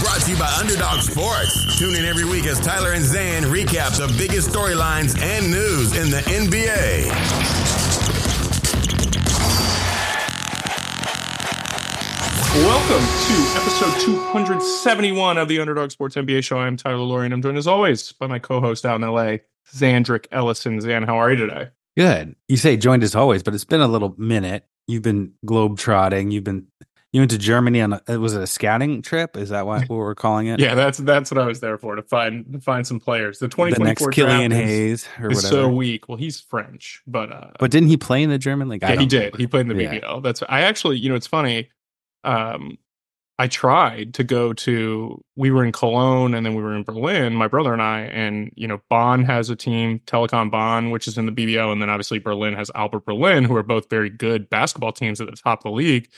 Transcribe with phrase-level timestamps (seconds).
[0.00, 1.78] Brought to you by Underdog Sports.
[1.78, 6.08] Tune in every week as Tyler and Zan recap the biggest storylines and news in
[6.08, 7.04] the NBA.
[12.64, 16.58] Welcome to episode 271 of the Underdog Sports NBA show.
[16.58, 19.36] I'm Tyler Laurie, and I'm joined as always by my co-host out in LA,
[19.70, 20.80] Zandrick Ellison.
[20.80, 21.68] Zan, how are you today?
[21.96, 22.36] Good.
[22.48, 24.64] You say joined as always, but it's been a little minute.
[24.88, 26.30] You've been globe trotting.
[26.30, 26.68] You've been
[27.12, 29.36] you went to Germany on a, was it a scouting trip?
[29.36, 30.60] Is that what, we're calling it?
[30.60, 33.38] Yeah, that's that's what I was there for to find to find some players.
[33.38, 35.62] The 2024 the next Killian Hayes or is whatever.
[35.62, 36.08] so weak.
[36.08, 38.84] Well, he's French, but uh, but didn't he play in the German league?
[38.84, 39.36] I yeah, he did.
[39.36, 39.98] He played in the Yeah.
[39.98, 40.22] BBL.
[40.22, 41.70] That's I actually, you know, it's funny.
[42.22, 42.78] Um,
[43.38, 45.24] I tried to go to.
[45.34, 47.34] We were in Cologne and then we were in Berlin.
[47.34, 51.16] My brother and I, and you know, Bonn has a team, Telekom Bonn, which is
[51.16, 54.50] in the BBL, and then obviously Berlin has Alba Berlin, who are both very good
[54.50, 56.08] basketball teams at the top of the league.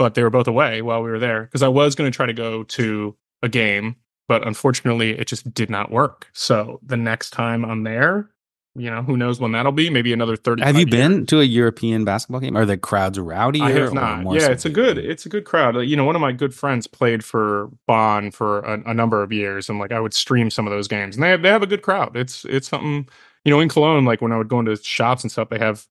[0.00, 2.24] But they were both away while we were there because I was going to try
[2.24, 3.96] to go to a game,
[4.28, 6.26] but unfortunately, it just did not work.
[6.32, 8.30] So the next time I'm there,
[8.74, 9.90] you know, who knows when that'll be?
[9.90, 10.62] Maybe another thirty.
[10.62, 12.56] Have you been to a European basketball game?
[12.56, 13.60] Are the crowds rowdy?
[13.60, 14.32] I have not.
[14.32, 15.76] Yeah, it's a good it's a good crowd.
[15.76, 19.32] You know, one of my good friends played for Bonn for a, a number of
[19.32, 21.62] years, and like I would stream some of those games, and they have, they have
[21.62, 22.16] a good crowd.
[22.16, 23.06] It's it's something
[23.44, 24.06] you know in Cologne.
[24.06, 25.86] Like when I would go into shops and stuff, they have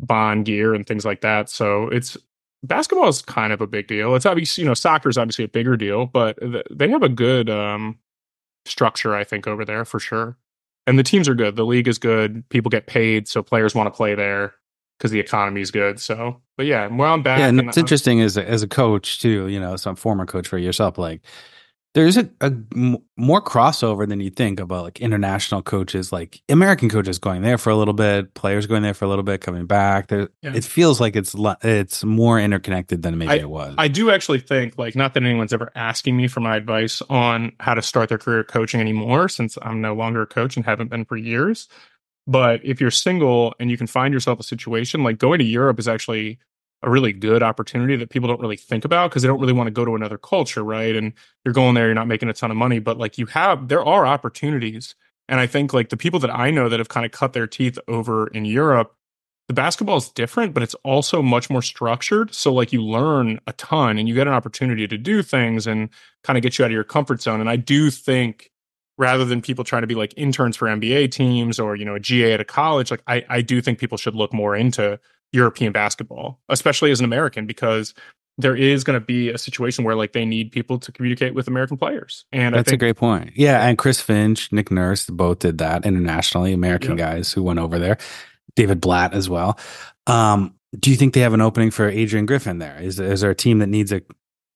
[0.00, 1.48] Bonn gear and things like that.
[1.50, 2.16] So it's
[2.66, 4.14] basketball is kind of a big deal.
[4.14, 7.08] It's obviously you know soccer is obviously a bigger deal, but th- they have a
[7.08, 7.98] good um
[8.66, 10.36] structure I think over there for sure.
[10.86, 11.56] And the teams are good.
[11.56, 12.46] The league is good.
[12.50, 14.54] People get paid, so players want to play there
[14.98, 16.00] because the economy is good.
[16.00, 17.38] So, but yeah, well, I'm back.
[17.38, 19.48] Yeah, and and it's interesting as a, as a coach too.
[19.48, 20.98] You know, some former coach for yourself.
[20.98, 21.22] Like,
[21.94, 26.88] there's a, a m- more crossover than you think about like international coaches, like American
[26.88, 29.64] coaches going there for a little bit, players going there for a little bit, coming
[29.66, 30.08] back.
[30.08, 30.54] There, Yeah.
[30.54, 33.74] it feels like it's it's more interconnected than maybe it was.
[33.78, 37.52] I do actually think, like, not that anyone's ever asking me for my advice on
[37.60, 40.90] how to start their career coaching anymore, since I'm no longer a coach and haven't
[40.90, 41.68] been for years.
[42.26, 45.78] But if you're single and you can find yourself a situation, like going to Europe
[45.78, 46.38] is actually
[46.84, 49.66] a really good opportunity that people don't really think about because they don't really want
[49.66, 50.94] to go to another culture, right?
[50.94, 51.12] And
[51.44, 53.84] you're going there, you're not making a ton of money, but like you have, there
[53.84, 54.94] are opportunities.
[55.28, 57.46] And I think like the people that I know that have kind of cut their
[57.46, 58.94] teeth over in Europe,
[59.48, 62.34] the basketball is different, but it's also much more structured.
[62.34, 65.88] So like you learn a ton and you get an opportunity to do things and
[66.22, 67.40] kind of get you out of your comfort zone.
[67.40, 68.50] And I do think
[68.96, 72.00] rather than people trying to be like interns for NBA teams or, you know, a
[72.00, 74.98] GA at a college, like I, I do think people should look more into
[75.34, 77.92] European basketball, especially as an American, because
[78.38, 81.46] there is going to be a situation where like they need people to communicate with
[81.48, 82.24] American players.
[82.32, 83.32] And I That's a great point.
[83.36, 86.52] Yeah, and Chris Finch, Nick Nurse, both did that internationally.
[86.52, 86.98] American Yep.
[86.98, 87.98] guys who went over there.
[88.56, 89.58] David Blatt as well.
[90.06, 92.80] Um, do you think they have an opening for Adrian Griffin there?
[92.80, 94.02] Is is there a team that needs a,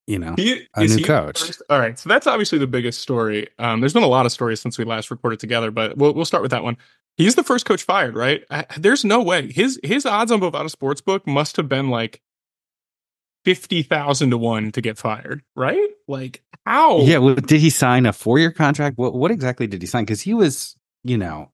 [0.09, 1.41] you know, He, a new coach.
[1.41, 3.47] first- All right, so that's obviously the biggest story.
[3.59, 6.25] Um, there's been a lot of stories since we last recorded together, but we'll we'll
[6.25, 6.77] start with that one.
[7.19, 8.45] He's the first coach fired, right?
[8.49, 12.23] I, there's no way his his odds on Bovada Sportsbook must have been like
[13.45, 15.91] fifty thousand to one to get fired, right?
[16.07, 17.01] Like how?
[17.01, 18.99] Yeah, well, did he sign a four year contract?
[18.99, 20.05] What what exactly did he sign?
[20.05, 21.51] Because he was, you know,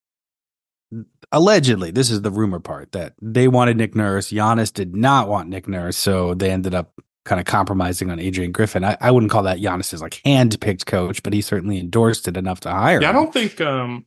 [1.33, 4.31] allegedly, this is the rumor part that they wanted Nick Nurse.
[4.31, 6.93] Giannis did not want Nick Nurse, so they ended up
[7.25, 8.85] kind of compromising on Adrian Griffin.
[8.85, 12.37] I, I wouldn't call that Giannis's like hand picked coach, but he certainly endorsed it
[12.37, 13.01] enough to hire.
[13.01, 14.05] Yeah, I don't think um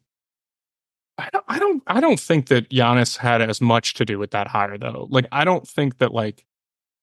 [1.17, 4.31] I don't I don't I don't think that Giannis had as much to do with
[4.31, 5.07] that hire though.
[5.09, 6.45] Like I don't think that like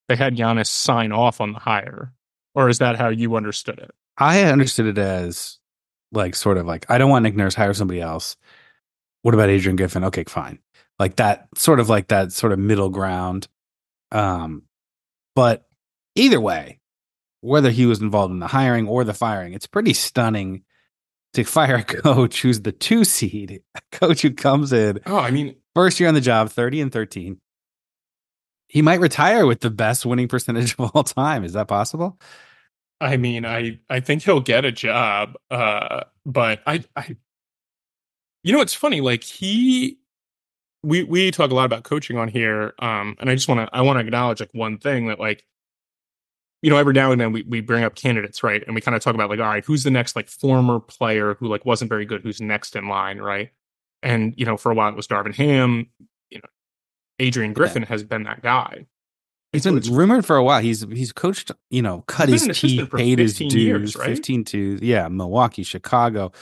[0.08, 2.12] they had Giannis sign off on the hire.
[2.54, 3.90] Or is that how you understood it?
[4.16, 5.58] I understood it as
[6.12, 8.36] like sort of like I don't want Nick Nurse hire somebody else.
[9.22, 10.04] What about Adrian Griffin?
[10.04, 10.60] Okay, fine.
[10.98, 13.48] Like that sort of like that sort of middle ground.
[14.12, 14.62] Um
[15.34, 15.66] but
[16.14, 16.78] either way,
[17.40, 20.62] whether he was involved in the hiring or the firing, it's pretty stunning
[21.34, 25.30] to fire a coach who's the 2 seed, a coach who comes in Oh, I
[25.30, 27.38] mean, first year on the job, 30 and 13.
[28.68, 31.44] He might retire with the best winning percentage of all time.
[31.44, 32.18] Is that possible?
[33.00, 35.34] I mean, I I think he'll get a job.
[35.50, 37.16] Uh, but I I
[38.42, 39.98] you know it's funny, like he
[40.82, 42.74] we we talk a lot about coaching on here.
[42.78, 45.44] Um, and I just wanna I wanna acknowledge like one thing that like
[46.64, 48.62] you know, every now and then we, we bring up candidates, right?
[48.66, 51.34] And we kind of talk about like, all right, who's the next like former player
[51.34, 53.50] who like wasn't very good, who's next in line, right?
[54.04, 55.88] and you know, for a while it was Darvin Ham.
[56.30, 56.48] You know,
[57.18, 57.88] Adrian Griffin yeah.
[57.88, 58.86] has been that guy.
[59.52, 60.60] He's been rumored for a while.
[60.60, 64.08] He's he's coached, you know, cut his teeth, paid his dues, years, right?
[64.08, 66.32] 15 to yeah, Milwaukee, Chicago,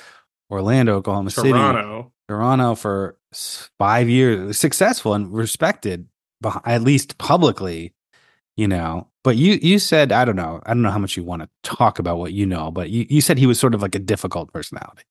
[0.50, 1.98] Orlando, Oklahoma Toronto.
[1.98, 3.16] City, Toronto for
[3.78, 6.08] five years, successful and respected,
[6.64, 7.94] at least publicly,
[8.56, 9.08] you know.
[9.24, 11.48] But you you said I don't know, I don't know how much you want to
[11.62, 14.00] talk about what you know, but you you said he was sort of like a
[14.00, 15.04] difficult personality.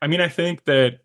[0.00, 1.00] I mean, I think that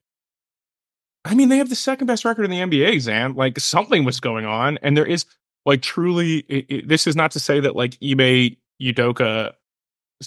[1.28, 3.36] I mean, they have the second best record in the NBA, Zan.
[3.36, 5.26] Like something was going on, and there is
[5.66, 6.38] like truly.
[6.48, 9.54] It, it, this is not to say that like Ime Udoka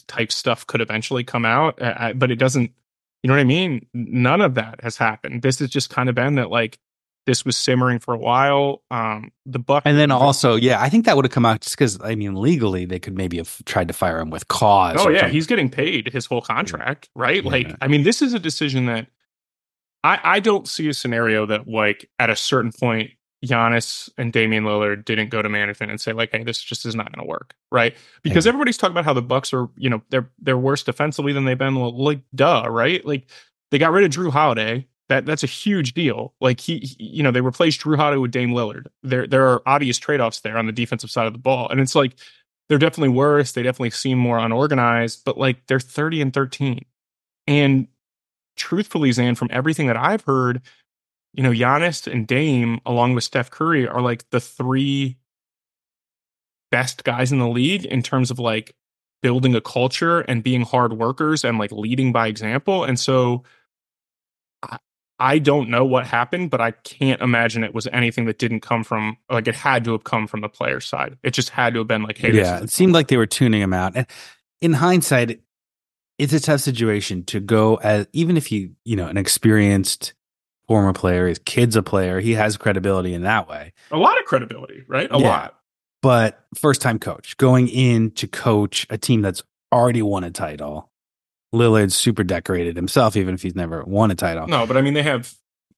[0.06, 2.70] type stuff could eventually come out, uh, but it doesn't.
[3.22, 3.86] You know what I mean?
[3.94, 5.42] None of that has happened.
[5.42, 6.78] This has just kind of been that like
[7.26, 8.82] this was simmering for a while.
[8.90, 11.76] Um, the buck, and then also, yeah, I think that would have come out just
[11.76, 14.96] because I mean, legally, they could maybe have tried to fire him with cause.
[14.98, 15.34] Oh yeah, something.
[15.34, 17.44] he's getting paid his whole contract, right?
[17.44, 17.50] Yeah.
[17.50, 19.06] Like, I mean, this is a decision that
[20.02, 23.12] I I don't see a scenario that like at a certain point
[23.44, 26.94] Giannis and Damian Lillard didn't go to management and say like, "Hey, this just is
[26.94, 27.96] not going to work," right?
[28.22, 28.50] Because yeah.
[28.50, 31.56] everybody's talking about how the Bucks are, you know, they're they're worse defensively than they've
[31.56, 31.74] been.
[31.74, 33.04] Like, duh, right?
[33.04, 33.30] Like,
[33.70, 34.86] they got rid of Jrue Holiday.
[35.10, 36.34] That that's a huge deal.
[36.40, 38.86] Like he, he you know, they replaced Jrue Holiday with Dame Lillard.
[39.02, 41.80] There there are obvious trade offs there on the defensive side of the ball, and
[41.80, 42.14] it's like
[42.68, 43.50] they're definitely worse.
[43.50, 46.84] They definitely seem more unorganized, but like they're thirty and thirteen,
[47.48, 47.88] and
[48.56, 50.62] truthfully, Zan, from everything that I've heard,
[51.34, 55.16] you know, Giannis and Dame, along with Steph Curry, are like the three
[56.70, 58.76] best guys in the league in terms of like
[59.22, 62.84] building a culture and being hard workers and like leading by example.
[62.84, 63.42] And so
[65.20, 68.82] I, don't know what happened, but I can't imagine it was anything that didn't come
[68.82, 71.16] from like it had to have come from the player side.
[71.22, 73.60] It just had to have been like, hey, yeah, it seemed like they were tuning
[73.60, 73.92] him out.
[73.94, 74.06] And
[74.60, 75.40] in hindsight,
[76.18, 80.14] it's a tough situation to go as even if you you know an experienced
[80.66, 83.72] former player, his kid's a player, he has credibility in that way.
[83.90, 85.08] A lot of credibility, right?
[85.10, 85.28] A yeah.
[85.28, 85.56] lot.
[86.02, 89.42] But first time coach going in to coach a team that's
[89.72, 90.89] already won a title.
[91.54, 94.46] Lillard's super decorated himself, even if he's never won a title.
[94.46, 95.34] No, but I mean they have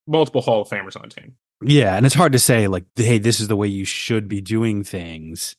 [0.07, 1.35] multiple Hall of Famers on the team.
[1.63, 4.41] Yeah, and it's hard to say like, hey, this is the way you should be
[4.41, 5.55] doing things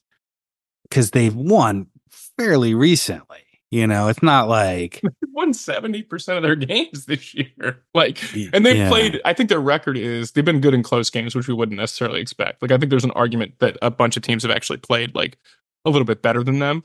[0.88, 3.38] because they've won fairly recently.
[3.70, 5.02] You know, it's not like
[5.32, 7.82] won 70% of their games this year.
[7.92, 8.22] Like,
[8.52, 8.88] and they've yeah.
[8.88, 11.80] played, I think their record is they've been good in close games, which we wouldn't
[11.80, 12.62] necessarily expect.
[12.62, 15.38] Like, I think there's an argument that a bunch of teams have actually played like
[15.84, 16.84] a little bit better than them,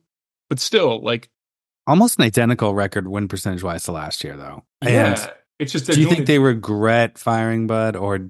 [0.50, 1.30] but still, like,
[1.90, 4.64] almost an identical record win percentage wise to last year, though.
[4.84, 5.08] Yeah.
[5.08, 8.30] And it's just, do you think they regret firing Bud or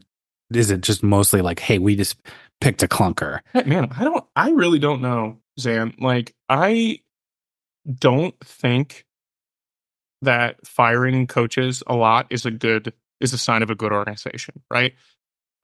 [0.51, 2.17] is it just mostly like, hey, we just
[2.59, 3.41] picked a clunker?
[3.65, 5.93] Man, I don't, I really don't know, Zan.
[5.99, 7.01] Like, I,
[7.87, 9.05] don't think
[10.21, 14.61] that firing coaches a lot is a good is a sign of a good organization,
[14.69, 14.93] right?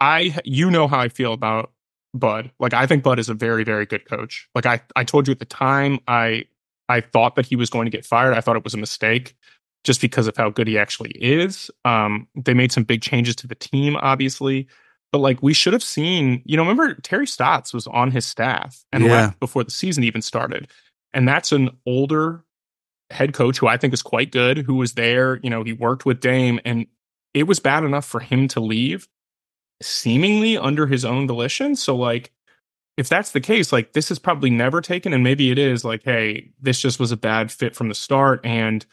[0.01, 1.71] I you know how I feel about
[2.13, 2.51] Bud.
[2.59, 4.49] Like I think Bud is a very very good coach.
[4.55, 6.45] Like I I told you at the time I
[6.89, 8.33] I thought that he was going to get fired.
[8.33, 9.35] I thought it was a mistake
[9.83, 11.69] just because of how good he actually is.
[11.83, 14.67] Um they made some big changes to the team obviously,
[15.11, 18.83] but like we should have seen, you know, remember Terry Stotts was on his staff
[18.91, 19.11] and yeah.
[19.11, 20.67] left before the season even started.
[21.13, 22.43] And that's an older
[23.09, 25.39] head coach who I think is quite good, who was there.
[25.43, 26.85] You know, he worked with Dame, and
[27.33, 29.07] it was bad enough for him to leave,
[29.81, 31.75] seemingly under his own volition.
[31.75, 32.31] So, like,
[32.97, 36.03] if that's the case, like, this is probably never taken, and maybe it is like,
[36.03, 38.85] hey, this just was a bad fit from the start, and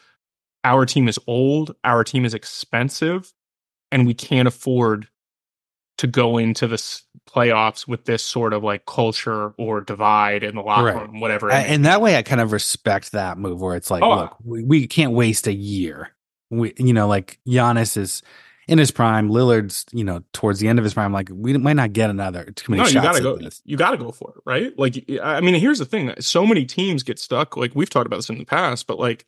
[0.63, 3.33] our team is old, our team is expensive,
[3.91, 5.07] and we can't afford
[5.97, 10.61] to go into the playoffs with this sort of like culture or divide in the
[10.61, 11.01] locker right.
[11.01, 11.51] room, whatever.
[11.51, 14.15] and that way, I kind of respect that move where it's like, oh.
[14.15, 16.09] look, we, we can't waste a year.
[16.49, 18.21] We, you know, like Giannis is
[18.67, 21.11] in his prime, Lillard's, you know, towards the end of his prime.
[21.11, 22.95] Like we might not get another too many no, shots.
[22.95, 23.37] You gotta go.
[23.37, 23.61] This.
[23.65, 24.77] You gotta go for it, right?
[24.77, 27.57] Like, I mean, here's the thing: so many teams get stuck.
[27.57, 29.25] Like we've talked about this in the past, but like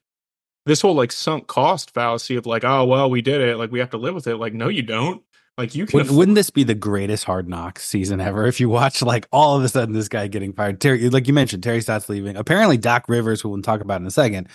[0.66, 3.58] this whole like sunk cost fallacy of like, oh well, we did it.
[3.58, 4.38] Like we have to live with it.
[4.38, 5.22] Like, no, you don't.
[5.58, 6.00] Like you can.
[6.00, 9.58] Wouldn't, wouldn't, this be the greatest Hard Knocks season ever if you watch like all
[9.58, 10.82] of a sudden this guy getting fired?
[10.82, 12.36] Terry, like you mentioned, Terry Stotts leaving.
[12.36, 14.50] Apparently, Doc Rivers, who we'll talk about in a second,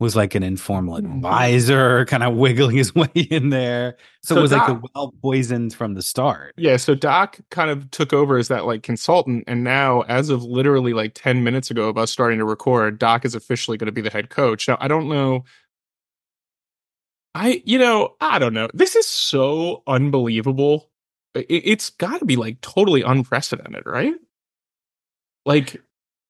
[0.00, 1.16] was like an informal mm-hmm.
[1.16, 3.96] advisor, kind of wiggling his way in there.
[4.22, 6.54] So, so it was Doc, like the well poisoned from the start.
[6.56, 6.76] Yeah.
[6.76, 10.92] So Doc kind of took over as that like consultant, and now, as of literally
[10.92, 14.10] like ten minutes ago, about starting to record, Doc is officially going to be the
[14.10, 14.68] head coach.
[14.68, 15.44] Now I don't know
[17.34, 18.68] I, you know, I don't know.
[18.72, 20.88] This is so unbelievable.
[21.34, 24.14] It, it's got to be like totally unprecedented, right?
[25.44, 25.82] Like,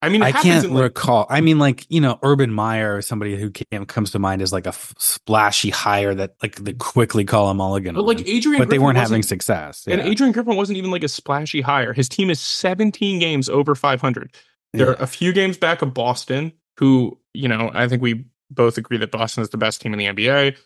[0.04, 1.26] I mean, it I can't in, like, recall.
[1.30, 4.52] I mean, like you know, Urban Meyer or somebody who came, comes to mind as
[4.52, 7.94] like a f- splashy hire that like they quickly call a mulligan.
[7.94, 8.06] but on.
[8.06, 9.84] like Adrian, but they weren't having success.
[9.88, 11.92] And Adrian Griffin wasn't even like a splashy hire.
[11.92, 14.34] His team is 17 games over 500.
[14.72, 14.96] They're Yeah.
[14.98, 19.10] a few games back of Boston, who, you know, I think we both agree that
[19.10, 20.56] Boston is the best team in the NBA.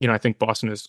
[0.00, 0.88] You know, I think Boston is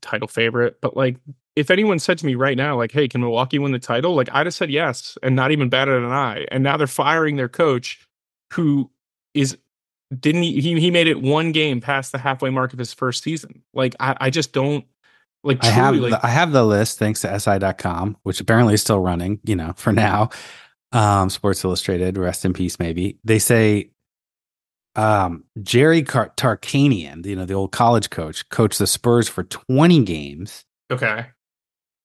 [0.00, 0.78] title favorite.
[0.80, 1.16] But like,
[1.56, 4.14] if anyone said to me right now, like, hey, can Milwaukee win the title?
[4.14, 6.46] Like, I'd have said yes and not even batted an eye.
[6.50, 8.06] And now they're firing their coach
[8.52, 8.90] who
[9.34, 9.56] is
[10.20, 13.62] didn't he he, made it one game past the halfway mark of his first season.
[13.72, 14.84] Like, I, I just don't
[15.42, 18.80] like I have like the, I have the list thanks to SI.com, which apparently is
[18.80, 20.30] still running, you know, for now.
[20.92, 23.18] Um, Sports Illustrated, rest in peace, maybe.
[23.24, 23.90] They say
[24.94, 30.04] um, Jerry Car- Tarkanian, you know, the old college coach, coached the Spurs for 20
[30.04, 30.64] games.
[30.90, 31.26] okay.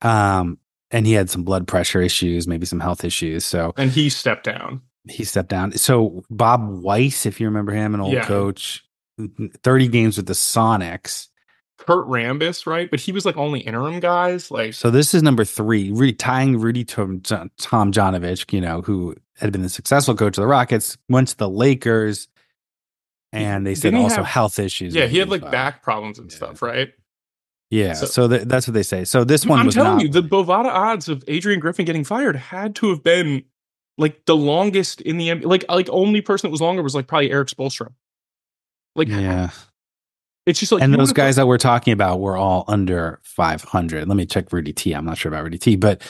[0.02, 0.58] Um,
[0.92, 3.46] and he had some blood pressure issues, maybe some health issues.
[3.46, 4.82] So And he stepped down.
[5.08, 5.74] he stepped down.
[5.74, 8.26] So Bob Weiss, if you remember him, an old Yeah.
[8.26, 8.84] coach,
[9.64, 11.28] 30 games with the Sonics.
[11.78, 12.90] Kurt Rambis, right?
[12.92, 14.52] But he was like only interim guys.
[14.52, 19.52] Like, So this is number three, Rudy, tying Rudy Tom, Tomjanovich, you know, who had
[19.52, 22.28] been the successful coach of the Rockets, went to the Lakers,
[23.32, 24.94] and they said also have- health issues.
[24.96, 25.52] yeah, he had like well.
[25.52, 26.36] back problems and Yeah.
[26.38, 26.90] stuff, right?
[27.72, 29.06] Yeah, so- so, th- that's what they say.
[29.06, 30.02] So this one I'm was telling not.
[30.04, 33.44] you, the Bovada odds of Adrian Griffin getting fired had to have been
[33.98, 35.46] like the longest in the NBA.
[35.46, 37.90] Like, like only person that was longer was like probably Erik Spoelstra.
[38.96, 39.52] Like, yeah,
[40.48, 44.08] it's just like and those guys that we're talking about were all under 500.
[44.08, 44.94] Let me check Rudy T.
[44.94, 46.02] I'm not sure about Rudy T, but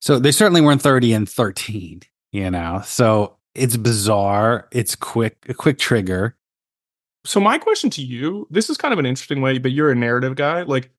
[0.00, 2.02] so they certainly weren't 30 and 13.
[2.30, 4.68] You know, so it's bizarre.
[4.72, 6.36] It's quick, a quick trigger.
[7.24, 9.94] So my question to you, this is kind of an interesting way, but you're a
[9.94, 10.62] narrative guy.
[10.62, 10.90] Like,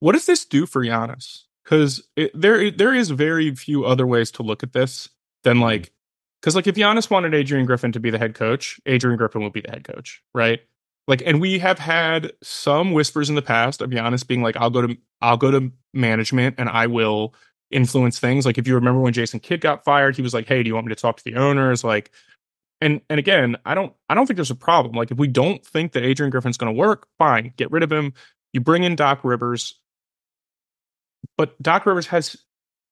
[0.00, 1.44] what does this do for Giannis?
[1.64, 2.02] Because
[2.34, 5.08] there there is very few other ways to look at this
[5.44, 5.64] than mm-hmm.
[5.64, 5.92] like,
[6.40, 9.52] because like if Giannis wanted Adrian Griffin to be the head coach, Adrian Griffin would
[9.52, 10.60] be the head coach, right?
[11.06, 14.70] Like, and we have had some whispers in the past of Giannis being like, "I'll
[14.70, 17.34] go to I'll go to management and I will
[17.70, 20.62] influence things." Like if you remember when Jason Kidd got fired, he was like, "Hey,
[20.62, 22.10] do you want me to talk to the owners?" Like,
[22.80, 24.94] and and again, I don't I don't think there's a problem.
[24.94, 27.92] Like if we don't think that Adrian Griffin's going to work, fine, get rid of
[27.92, 28.12] him.
[28.52, 29.78] You bring in Doc Rivers,
[31.36, 32.36] but Doc Rivers has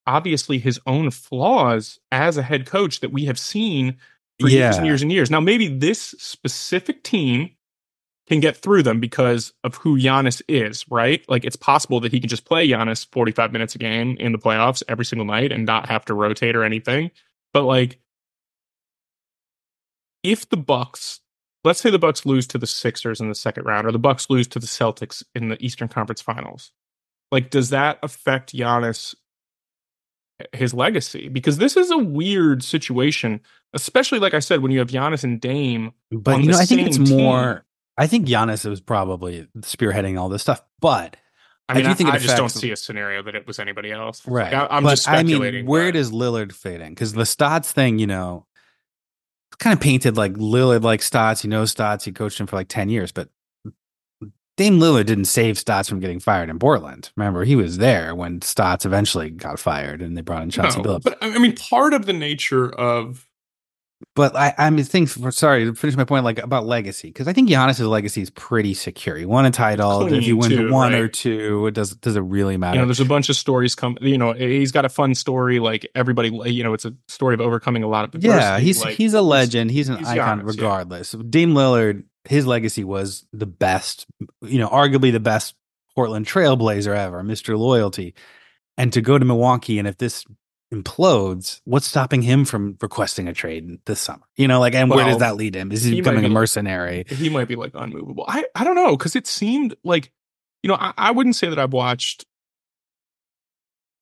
[0.07, 3.97] obviously his own flaws as a head coach that we have seen
[4.41, 5.31] for years and years and years.
[5.31, 7.51] Now maybe this specific team
[8.29, 11.25] can get through them because of who Giannis is, right?
[11.29, 14.39] Like it's possible that he can just play Giannis 45 minutes a game in the
[14.39, 17.11] playoffs every single night and not have to rotate or anything.
[17.53, 18.01] But like
[20.27, 21.21] if the Bucks,
[21.65, 24.29] let's say the Bucks lose to the Sixers in the second round, or the Bucks
[24.29, 26.73] lose to the Celtics in the Eastern Conference Finals,
[27.31, 29.15] like does that affect Giannis
[30.53, 31.29] his legacy?
[31.29, 33.41] Because this is a weird situation,
[33.73, 35.93] especially like I said, when you have Giannis and Dame.
[36.11, 37.17] But you know, I think it's team.
[37.17, 37.65] more.
[37.97, 41.17] I think Giannis was probably spearheading all this stuff, but
[41.69, 43.47] I I mean, do I, think it I just don't see a scenario that it
[43.47, 44.27] was anybody else.
[44.27, 44.53] right.
[44.53, 45.61] Like, I, am just I speculating.
[45.61, 46.91] mean, where but- does Lillard fit in?
[46.91, 48.47] Because the Stotts thing, you know,
[49.59, 51.43] kind of painted like Lillard like Stotts.
[51.43, 52.05] He knows Stotts.
[52.05, 53.29] He coached him for like ten years, but
[54.57, 57.11] Dame Lillard didn't save Stotts from getting fired in Portland.
[57.17, 60.85] Remember, he was there when Stotts eventually got fired, and they brought in Chauncey No,
[60.85, 61.03] Billups.
[61.03, 63.26] but I mean, part of the nature of
[64.15, 67.29] But I, I mean, think for sorry to finish my point, like about legacy, because
[67.29, 69.17] I think Giannis's legacy is pretty secure.
[69.17, 69.91] He won a title.
[69.91, 72.77] Oh, if you win too, one or two, it does does it really matter?
[72.77, 73.97] you know, there's a bunch of stories come.
[74.03, 75.61] You know, eh, he's got a fun story.
[75.61, 78.39] Like everybody, eh, you know, it's a story of overcoming a lot of adversity.
[78.39, 79.71] yeah, he's like, he's a legend.
[79.71, 80.63] He's an he's icon, Giannis, yeah.
[80.63, 81.13] regardless.
[81.13, 84.07] Dame Lillard, his legacy was the best.
[84.43, 85.55] You know, arguably the best
[85.95, 88.15] Portland Trailblazer ever, Mister Loyalty.
[88.77, 90.27] And to go to Milwaukee, and if this
[90.73, 94.25] implodes, what's stopping him from requesting a trade this summer?
[94.37, 95.71] You know, like, and where does that lead him?
[95.73, 97.05] Is he, he becoming a mercenary?
[97.09, 98.25] he might be like unmovable.
[98.29, 100.13] I I don't know because it seemed like
[100.63, 102.27] you know I, I wouldn't say that I've watched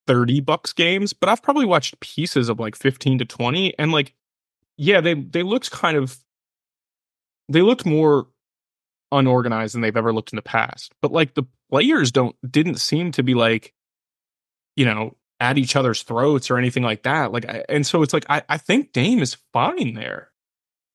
[0.06, 4.14] thirty Bucks games, but I've probably watched pieces of like fifteen to twenty, and like
[4.76, 6.18] yeah, they they looked kind of
[7.49, 8.26] they looked more
[9.12, 10.92] unorganized than they've ever looked in the past.
[11.00, 13.73] But like the players don't didn't seem to be like
[14.76, 17.33] you know at each other's throats or anything like that.
[17.33, 20.31] Like and so it's like I I think Dame is fine there.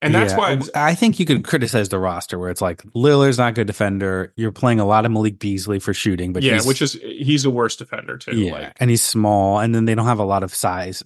[0.02, 3.38] And that's Yeah, why I think you could criticize the roster where it's like Lillard's
[3.38, 4.34] not a good defender.
[4.38, 7.50] You're playing a lot of Malik Beasley for shooting, but yeah, which is he's a
[7.50, 8.32] worse defender too.
[8.32, 11.04] yeah, Like and he's small, and then they don't have a lot of size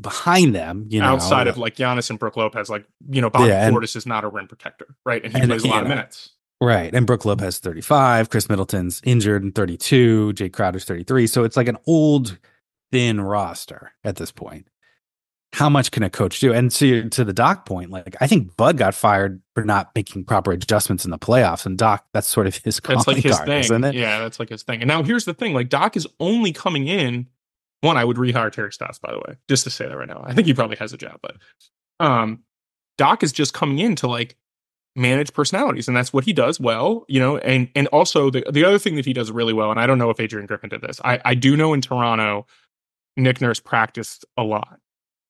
[0.00, 0.86] behind them.
[0.90, 3.96] You know, outside of like Giannis and Brook Lopez, like you know, Bobby Yeah, Portis
[3.96, 5.24] is not a rim protector, right?
[5.24, 6.32] And he And, plays a lot you of minutes.
[6.60, 11.56] right, and Brook Lopez 35, Khris Middleton's injured and 32, Jae Crowder's 33, so it's
[11.56, 12.38] like an old,
[12.92, 14.66] thin roster at this point.
[15.54, 16.52] how much can a coach do?
[16.52, 20.24] And to to the Doc point, like I think Bud got fired for not making
[20.24, 23.46] proper adjustments in the playoffs, and Doc that's sort of his That's like his card,
[23.46, 23.60] thing.
[23.60, 23.94] isn't it?
[23.94, 24.80] Yeah, that's like his thing.
[24.82, 27.26] And now here's the thing: like Doc is only coming in.
[27.80, 30.22] One, I would rehire Terry Stotts, by the way, just to say that right now.
[30.26, 31.36] I think he probably has a job, but
[32.00, 32.42] um,
[32.98, 34.36] Doc is just coming in to like
[34.96, 37.38] manage personalities, and that's what he does well, you know.
[37.38, 39.98] And and also the the other thing that he does really well, and I don't
[39.98, 41.00] know if Adrian Griffin did this.
[41.04, 42.46] I I do know in Toronto,
[43.18, 44.78] Nick Nurse practiced a lot.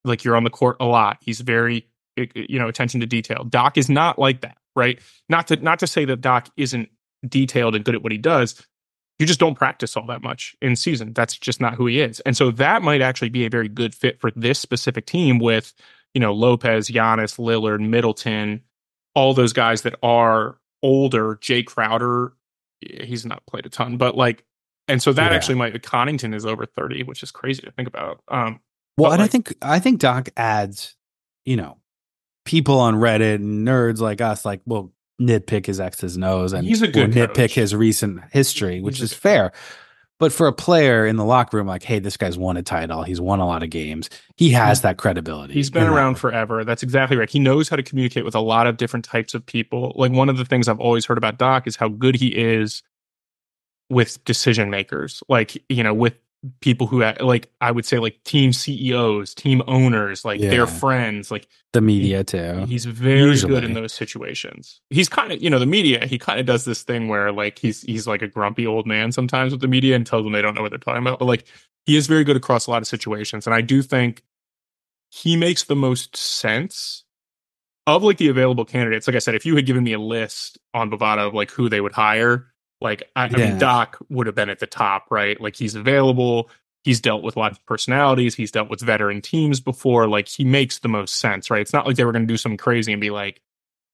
[0.04, 1.18] Like you're on the court a lot.
[1.20, 1.88] He's very
[2.34, 3.44] you know attention to detail.
[3.44, 5.00] Doc is not like that, right?
[5.28, 6.88] Not to not to say that Doc isn't
[7.26, 8.64] detailed and good at what he does.
[9.18, 11.12] You just don't practice all that much in season.
[11.12, 12.20] That's just not who he is.
[12.20, 15.74] And so that might actually be a very good fit for this specific team with,
[16.14, 18.62] you know, Lopez, Giannis, Lillard, Middleton,
[19.16, 21.34] all those guys that are older.
[21.34, 22.32] Jae Crowder,
[22.80, 24.44] he's not played a ton, but like,
[24.88, 25.36] and so that Yeah.
[25.36, 28.20] actually might, Connaughton is over 30, which is crazy to think about.
[28.28, 28.60] Um,
[28.96, 30.96] Well, and I think I think Doc adds,
[31.44, 31.78] you know,
[32.44, 36.66] people on Reddit and nerds like us, like, well, nitpick his X's and O's and
[36.66, 37.54] He's a good nitpick coach.
[37.54, 39.52] his recent history, which He's is fair.
[40.20, 43.04] But for a player in the locker room, like, hey, this guy's won a title,
[43.04, 45.54] he's won a lot of games, he has that credibility.
[45.54, 46.64] He's been in that around forever.
[46.64, 47.30] That's exactly right.
[47.30, 49.92] He knows how to communicate with a lot of different types of people.
[49.94, 52.82] Like one of the things I've always heard about Doc is how good he is
[53.90, 55.22] with decision makers.
[55.28, 56.14] Like, you know, with
[56.60, 60.50] people who uh, like I would say like team CEOs, team owners, like Yeah.
[60.50, 62.64] their friends, like the media too.
[62.68, 63.52] He's very Usually.
[63.54, 64.80] good in those situations.
[64.90, 66.06] He's kind of, you know, the media.
[66.06, 69.10] He kind of does this thing where like he's he's like a grumpy old man
[69.10, 71.18] sometimes with the media and tells them they don't know what they're talking about.
[71.18, 71.44] But like
[71.86, 74.22] he is very good across a lot of situations, and I do think
[75.10, 77.04] he makes the most sense
[77.86, 79.08] of like the available candidates.
[79.08, 81.68] Like I said, if you had given me a list on Bovada of like who
[81.68, 82.46] they would hire,
[82.80, 85.40] like I, I mean Doc would have been at the top, right?
[85.40, 86.50] Like he's available.
[86.84, 88.34] He's dealt with lots of personalities.
[88.34, 90.06] He's dealt with veteran teams before.
[90.06, 91.60] Like he makes the most sense, right?
[91.60, 93.42] It's not like they were going to do something crazy and be like,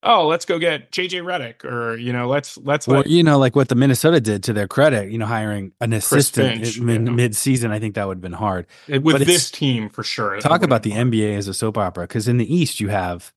[0.02, 3.38] "Oh, let's go get JJ Redick," or you know, let's let's Or let you know,
[3.38, 7.06] like what the Minnesota did to their credit, you know, hiring an assistant Finch, mid
[7.06, 7.12] yeah.
[7.12, 7.72] mid season.
[7.72, 8.66] I think that would have been hard.
[8.88, 10.38] Eh, with but this team for sure.
[10.40, 13.32] Talk about the NBA as a soap opera because in the East you have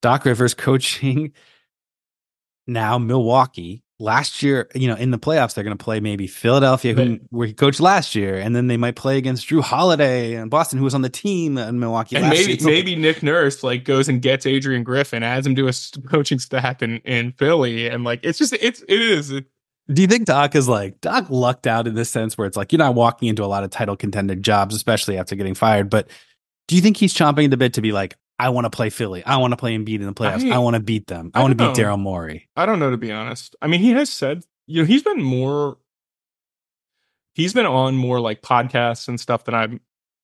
[0.00, 1.32] Doc Rivers coaching
[2.66, 3.82] now Milwaukee.
[4.02, 7.46] Last year, you know, in the playoffs, they're going to play maybe Philadelphia, who, where
[7.46, 10.84] he coached last year, and then they might play against Jrue Holiday and Boston, who
[10.84, 12.16] was on the team in Milwaukee.
[12.16, 12.60] And last maybe year.
[12.60, 15.92] So- maybe Nick Nurse like goes and gets Adrian Griffin, adds him to a s-
[16.08, 20.24] coaching staff in in Philly, and like it's just it's it is Do you think
[20.24, 23.28] Doc is like Doc lucked out in this sense where it's like you're not walking
[23.28, 25.90] into a lot of title contended jobs, especially after getting fired?
[25.90, 26.08] But
[26.68, 28.90] do you think he's chomping at the bit to be like, I want to play
[28.90, 31.30] Philly, I want to play Embiid in the playoffs, I- I, want to beat them,
[31.34, 31.76] I, I want to beat.
[31.76, 32.48] Daryl Morey?
[32.56, 33.54] I don't know to be honest.
[33.60, 35.78] I mean, he has said, you know, he's been more
[37.34, 39.78] he's been on more like podcasts and stuff than I've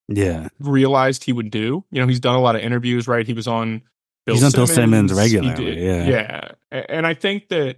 [0.09, 1.85] Yeah, realized he would do.
[1.91, 3.27] You know, he's done a lot of interviews, right?
[3.27, 3.83] He was on
[4.25, 6.09] Bill He's on Bill Simmons regularly, yeah.
[6.09, 6.49] Yeah.
[6.89, 7.77] And I think that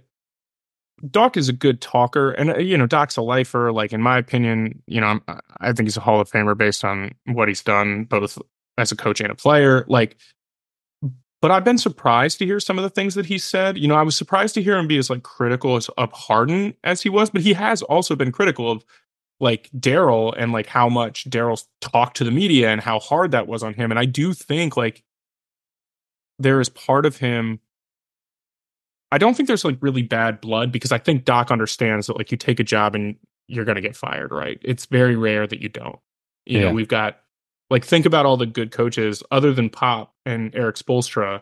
[1.09, 4.17] Doc is a good talker and uh, you know, Doc's a lifer like in my
[4.17, 5.21] opinion, you know, I'm,
[5.59, 8.37] I think he's a Hall of Famer based on what he's done both
[8.79, 9.85] as a coach and a player.
[9.87, 10.17] Like
[11.41, 13.77] but I've been surprised to hear some of the things that he said.
[13.77, 16.73] You know, I was surprised to hear him be as like critical as of Harden
[16.83, 18.83] as he was, but he has also been critical of
[19.39, 23.47] like Daryl and like how much Daryl talked to the media and how hard that
[23.47, 23.89] was on him.
[23.89, 25.01] And I do think like
[26.39, 27.61] there is part of him.
[29.11, 32.31] I don't think there's like really bad blood because I think Doc understands that like
[32.31, 33.15] you take a job and
[33.47, 34.59] you're going to get fired, right?
[34.61, 35.99] It's very rare that you don't.
[36.45, 36.65] You Yeah.
[36.67, 37.21] know, we've got
[37.69, 41.41] like think about all the good coaches other than Pop and Erik Spoelstra.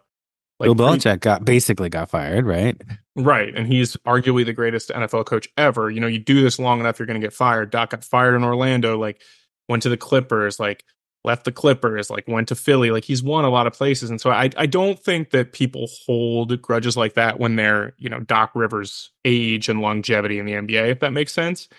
[0.59, 2.81] Like Bill Belichick got basically got fired, right?
[3.15, 3.55] Right.
[3.55, 5.89] And he's arguably the greatest NFL coach ever.
[5.89, 7.69] You know, you do this long enough, you're going to get fired.
[7.69, 9.21] Doc got fired in Orlando, like
[9.69, 10.83] went to the Clippers, like
[11.23, 12.89] left the Clippers, like went to Philly.
[12.89, 14.09] Like he's won a lot of places.
[14.09, 18.09] And so I, I don't think that people hold grudges like that when they're, you
[18.09, 21.69] know, Doc Rivers' age and longevity in the NBA, if that makes sense.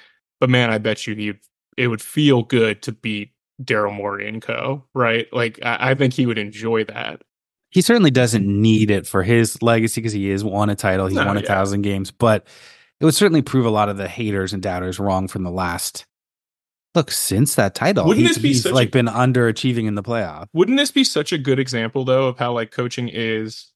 [0.40, 1.34] But man, I bet you he
[1.76, 4.84] it would feel good to beat Daryl Morey and co.
[4.94, 5.26] Right.
[5.32, 7.22] Like I, I think he would enjoy that.
[7.70, 11.16] He certainly doesn't need it for his legacy because he is won a title, he's
[11.16, 11.46] No, won a yeah.
[11.46, 12.46] thousand games, but
[13.00, 16.06] it would certainly prove a lot of the haters and doubters wrong from the last.
[16.94, 19.94] Look, since that title, Wouldn't he's, this be he's, such a- like been underachieving in
[19.94, 20.46] the playoff.
[20.54, 23.70] Wouldn't this be such a good example though of how like coaching is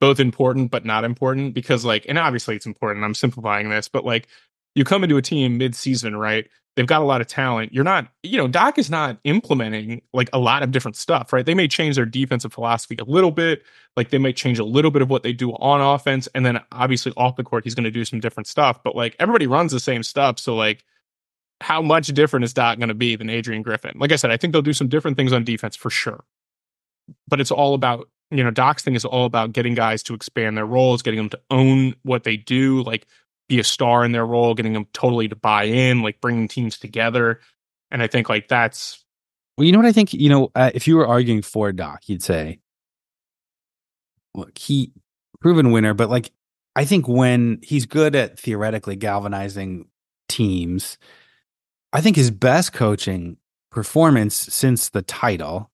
[0.00, 1.54] both important but not important?
[1.54, 3.04] Because like, and obviously it's important.
[3.04, 4.26] I'm simplifying this, but like
[4.74, 6.48] you come into a team mid-season, right?
[6.76, 7.72] They've got a lot of talent.
[7.72, 11.46] You're not, you know, Doc is not implementing like a lot of different stuff, right?
[11.46, 13.62] They may change their defensive philosophy a little bit,
[13.96, 16.60] like they might change a little bit of what they do on offense, and then
[16.72, 18.82] obviously off the court he's going to do some different stuff.
[18.84, 20.84] But like everybody runs the same stuff, so like
[21.62, 23.94] how much different is Doc going to be than Adrian Griffin?
[23.98, 26.24] Like I said, I think they'll do some different things on defense for sure.
[27.28, 30.56] but it's all about you know Doc's thing is all about getting guys to expand
[30.56, 33.06] their roles, getting them to own what they do, like
[33.48, 36.78] be a star in their role, getting them totally to buy in, like bringing teams
[36.78, 37.40] together.
[37.90, 39.04] And I think like that's
[39.56, 40.12] well, you know what I think.
[40.12, 42.58] You know, uh, if you were arguing for Doc, you'd say,
[44.34, 44.92] look, he
[45.40, 46.30] proven winner, but like
[46.74, 49.86] I think when he's good at theoretically galvanizing
[50.28, 50.98] teams,
[51.92, 53.38] I think his best coaching
[53.70, 55.70] performance since the title,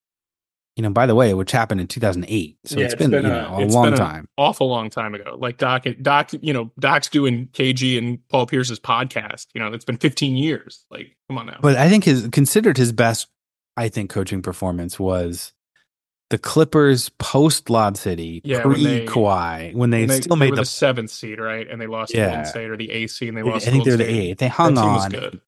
[0.76, 2.56] you know, by the way, which happened in 2008.
[2.64, 4.28] So Yeah, it's it's been, been you a- know, a it's long been a- time.
[4.38, 5.36] awful long time ago.
[5.38, 9.46] Like Doc, Doc, you know, Doc's doing KG and Paul Pierce's podcast.
[9.54, 10.84] You know, it's been 15 years.
[10.90, 11.58] Like, come on now.
[11.60, 13.28] But I think his considered his best,
[13.76, 15.52] I think, coaching performance was
[16.30, 20.52] the Clippers post Lob City, Yeah, pre they- Kawhi, when they, And still they made
[20.56, 20.62] the.
[20.62, 21.68] the seventh seed, right?
[21.70, 22.28] And they lost to Yeah.
[22.28, 24.38] Golden State or the eighth seed, and they I think they Golden the eighth.
[24.38, 25.04] They hung that team was
[25.34, 25.40] on,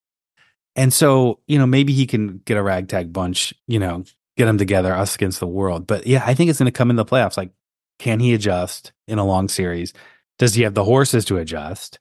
[0.76, 4.04] and so you know maybe he can get a ragtag bunch, you know,
[4.36, 5.86] get them together, us against the world.
[5.86, 7.36] But yeah, I think it's going to come in the playoffs.
[7.36, 7.50] Like,
[7.98, 9.92] can he adjust in a long series?
[10.38, 11.98] Does he have the horses to adjust?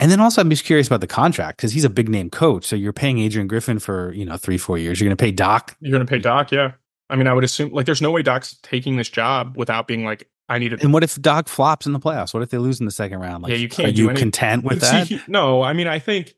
[0.00, 2.64] And then also, I'm just curious about the contract because he's a big name coach.
[2.64, 5.00] So you're paying Adrian Griffin for you know three, four years.
[5.00, 6.72] You're going to pay Doc You're going to pay Doc, yeah.
[7.10, 10.04] I mean, I would assume like there's no way Doc's taking this job without being
[10.04, 10.78] like, I need to.
[10.80, 12.32] And what if Doc flops in the playoffs?
[12.32, 13.42] What if they lose in the second round?
[13.42, 15.10] Like, Yeah, you can't Are you any- content with that?
[15.28, 16.34] no, I mean, I think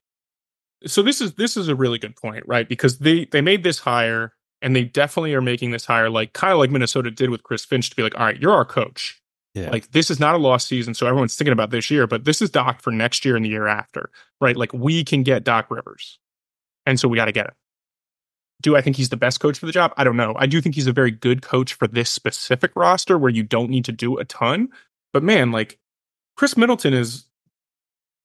[0.86, 1.02] so.
[1.02, 2.66] This is this is a really good point, right?
[2.68, 6.52] Because they they made this hire, and they definitely are making this hire, like kind
[6.52, 9.20] of like Minnesota did with Chris Finch, to be like, all right, you're our coach.
[9.54, 9.70] Yeah.
[9.70, 12.40] Like this is not a lost season, so everyone's thinking about this year, but this
[12.40, 14.56] is Doc for next year and the year after, right?
[14.56, 16.18] Like we can get Doc Rivers,
[16.86, 17.54] and so we got to get him.
[18.62, 19.92] Do I think he's the best coach for the job?
[19.96, 20.34] I don't know.
[20.36, 23.70] I do think he's a very good coach for this specific roster where you don't
[23.70, 24.68] need to do a ton.
[25.12, 25.78] But man, like
[26.36, 27.24] Khris Middleton is,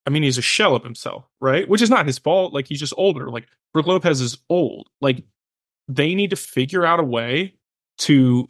[0.05, 1.67] I mean, he's a shell of himself, right?
[1.67, 2.53] Which is not his fault.
[2.53, 3.29] Like he's just older.
[3.29, 4.89] Like Brook Lopez is old.
[4.99, 5.23] Like
[5.87, 7.55] they need to figure out a way
[7.99, 8.47] to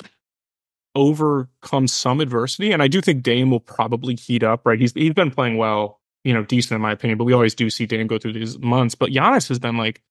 [0.96, 2.72] overcome some adversity.
[2.72, 4.80] And I do think Dame will probably heat up, right?
[4.80, 7.70] He's he's been playing well, you know, decent in my opinion, but we always do
[7.70, 8.96] see Dame go through these months.
[8.96, 10.02] But Giannis has been like,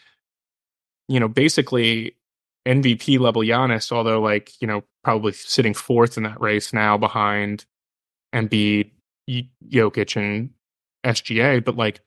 [1.09, 2.17] you know, basically
[2.67, 7.65] MVP level Giannis, although like, you know, probably sitting fourth in that race now behind
[8.35, 8.91] Embiid,
[9.29, 10.51] Jokic, and
[11.05, 11.65] SGA.
[11.65, 12.01] But like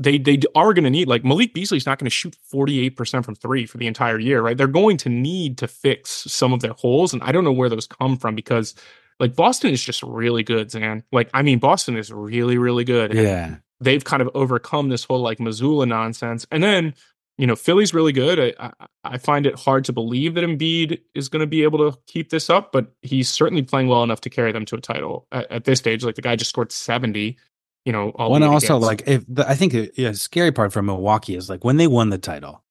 [0.00, 3.34] they they are going to need like Malik Beasley's not going to shoot 48% from
[3.34, 4.56] 3 for the entire year, right?
[4.56, 7.68] They're going to need to fix some of their holes and I don't know where
[7.68, 8.74] those come from because
[9.20, 11.04] like Boston is just really good, Zan.
[11.12, 13.12] Like I mean Boston is really really good.
[13.14, 13.56] Yeah.
[13.80, 16.46] they've kind of overcome this whole like Missoula nonsense.
[16.50, 16.94] And then,
[17.38, 18.54] you know, Philly's really good.
[18.58, 21.90] I, I, I find it hard to believe that Embiid is going to be able
[21.90, 24.80] to keep this up, but he's certainly playing well enough to carry them to a
[24.80, 26.04] title at, at this stage.
[26.04, 27.38] Like the guy just scored 70,
[27.90, 30.80] you know, and also against- like if the, I think the yeah, scary part for
[30.82, 32.62] Milwaukee is like when they won the title,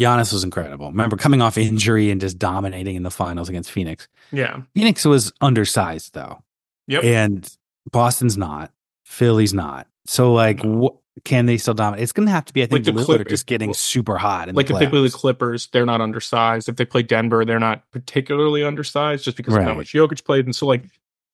[0.00, 0.88] Giannis was incredible.
[0.88, 4.08] Remember coming off injury and just dominating in the finals against Phoenix.
[4.32, 4.62] yeah.
[4.74, 6.42] Phoenix was undersized though,
[6.88, 7.04] Yep.
[7.04, 7.56] and
[7.90, 8.72] Boston's not.
[9.04, 9.86] Philly's not.
[10.06, 12.02] So like, what can they still dominate?
[12.02, 14.16] It's going to have to be I think Like the Lillard Clip- just getting super
[14.16, 14.52] hot.
[14.54, 15.10] Like the if they play the.
[15.10, 16.68] Clippers, they're not undersized.
[16.68, 19.76] If they play Denver, they're not particularly undersized just because of how Right.
[19.76, 20.46] much Jokic played.
[20.46, 20.84] And so like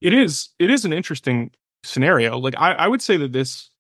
[0.02, 1.52] it is it is an interesting
[1.88, 2.38] scenario.
[2.38, 3.70] Like I, I would say that this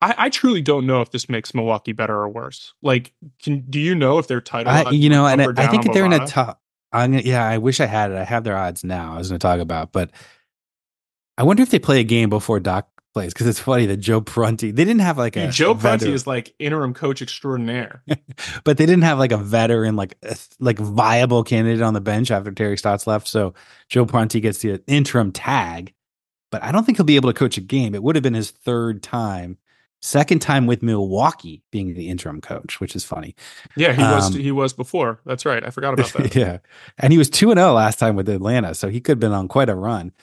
[0.00, 2.72] I, I truly don't know if this makes Milwaukee better or worse.
[2.82, 4.72] Like, can do you know if their title?
[4.72, 6.56] I, you know, and I, I think they're in a tough.
[6.92, 8.16] I'm gonna, yeah, I wish I had it.
[8.16, 9.14] I have their odds now.
[9.14, 10.10] I was going to talk about, but
[11.36, 14.20] I wonder if they play a game before Doc plays because it's funny that Joe
[14.20, 18.02] Prunty they didn't have like a Joe Prunty is like interim coach extraordinaire.
[18.64, 22.30] but they didn't have like a veteran, like a, like viable candidate on the bench
[22.30, 23.26] after Terry Stotts left.
[23.26, 23.54] So
[23.88, 25.92] Joe Prunty gets the interim tag,
[26.50, 27.94] but I don't think he'll be able to coach a game.
[27.94, 29.58] It would have been his third time,
[30.00, 33.34] second time with Milwaukee being the interim coach, which is funny.
[33.76, 35.20] Yeah, he was Um, he was before.
[35.26, 35.64] That's right.
[35.64, 36.34] I forgot about that.
[36.36, 36.58] yeah,
[36.98, 39.32] and he was two and zero last time with Atlanta, so he could have been
[39.32, 40.12] on quite a run.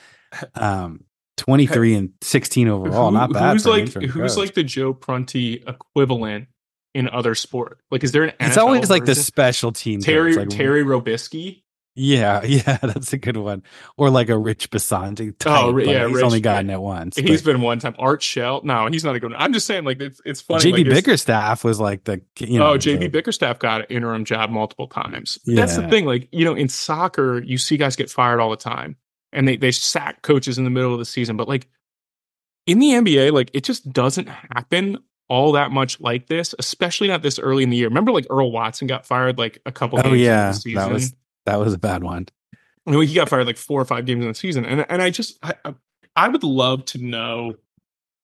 [0.56, 1.06] Um,
[1.38, 3.54] twenty three and sixteen overall, Who- not bad.
[3.54, 4.38] Who's like who's coach.
[4.38, 6.48] like the Joe Prunty equivalent
[6.94, 7.80] in other sport?
[7.92, 10.02] Like, is there an It's NFL always like the special team.
[10.02, 11.62] Terry like- Terry Robiskie.
[11.96, 13.64] Yeah, yeah, that's a good one.
[13.98, 15.30] Or like a Rich Bisaccia.
[15.30, 17.16] Oh, type, Oh, yeah, he's Rich, only gotten it once.
[17.16, 17.96] He's but been one time.
[17.98, 18.62] Art Shell.
[18.64, 19.42] No, he's not a good one.
[19.42, 20.72] I'm just saying, like it's it's funny.
[20.72, 22.74] JB like, Bickerstaff was like the you know.
[22.74, 25.40] oh, JB the- Bickerstaff got an interim job multiple times.
[25.46, 26.06] That's the thing.
[26.06, 28.98] Like, you know, in soccer, you see guys get fired all the time
[29.32, 31.38] and they, they sack coaches in the middle of the season.
[31.38, 31.68] But like
[32.68, 37.22] in the NBA, like it just doesn't happen all that much like this, especially not
[37.22, 37.88] this early in the year.
[37.88, 40.76] Remember, like Earl Watson got fired like a couple Oh yeah, the season.
[40.82, 41.14] that was
[41.46, 42.28] that was a bad one.
[42.88, 45.02] I mean, he got fired like four or five games in the season, and and
[45.02, 45.54] I just I,
[46.16, 47.56] I- would love to know,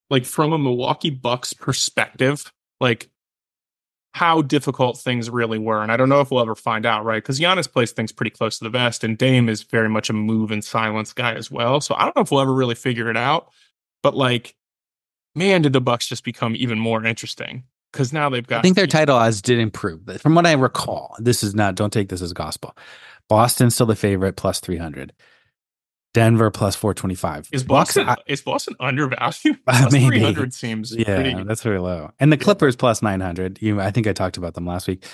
[0.09, 3.09] like from a Milwaukee Bucks perspective, like
[4.13, 5.81] how difficult things really were.
[5.81, 7.23] And I don't know if we'll ever find out, right?
[7.23, 10.13] Because Giannis plays things pretty close to the vest, and Dame is very much a
[10.13, 11.79] move and silence guy as well.
[11.81, 13.49] So I don't know if we'll ever really figure it out.
[14.03, 14.55] But like,
[15.35, 17.63] man, did the Bucks just become even more interesting?
[17.91, 18.59] Because now they've got.
[18.59, 20.01] I think their title odds did improve.
[20.21, 21.75] From what I recall, this is not.
[21.75, 22.75] Don't take this as gospel.
[23.27, 25.13] Boston's still the favorite, plus three hundred.
[26.13, 27.47] Denver plus four twenty five.
[27.51, 29.59] Is Boston Bucks, is Boston undervalued?
[29.89, 32.11] three hundred seems yeah, pretty, that's very low.
[32.19, 33.61] And the Clippers plus nine hundred.
[33.61, 35.05] You, I think I talked about them last week.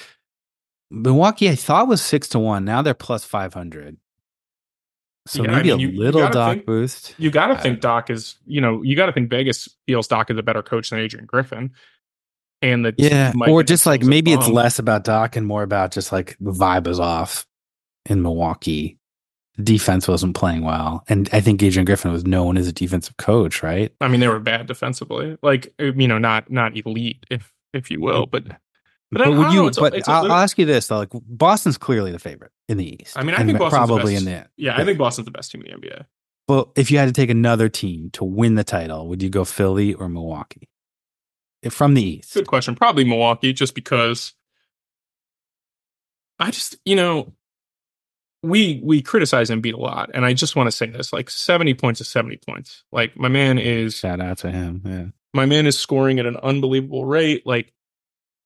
[0.90, 2.66] Milwaukee, I thought was six to one.
[2.66, 3.98] Now they're plus five hundred.
[5.28, 7.14] So yeah, maybe I mean, a you, little you Doc think, boost.
[7.18, 10.32] You got to think Doc is, you know, you got to think Vegas feels Doc
[10.32, 11.72] is a better coach than Adrian Griffin.
[12.62, 16.12] And the yeah, or just like maybe it's less about Doc and more about just
[16.12, 17.46] like the vibe is off
[18.06, 18.98] in Milwaukee
[19.62, 21.04] defense wasn't playing well.
[21.08, 23.92] And I think Adrian Griffin was known as a defensive coach, right?
[24.02, 25.38] I mean, they were bad defensively.
[25.42, 28.46] Like, uh, you know, not not elite, if if you will, but
[29.12, 29.64] but, but would you?
[29.64, 33.18] Know, but I'll, ask you this though: like Boston's clearly the favorite in the East.
[33.18, 35.52] I mean, I think Boston's probably the in the yeah, I think Boston's the best
[35.52, 36.06] team in the NBA.
[36.48, 39.44] Well, if you had to take another team to win the title, would you go
[39.44, 40.70] Philly or Milwaukee?
[41.62, 42.76] If from the East, good question.
[42.76, 44.34] Probably Milwaukee, just because
[46.40, 47.34] I just you know
[48.44, 51.74] we we criticize Embiid a lot, and I just want to say this: like seventy
[51.74, 52.84] points is seventy points.
[52.92, 54.82] Like my man is shout out to him.
[54.86, 57.46] Yeah, my man is scoring at an unbelievable rate.
[57.46, 57.74] Like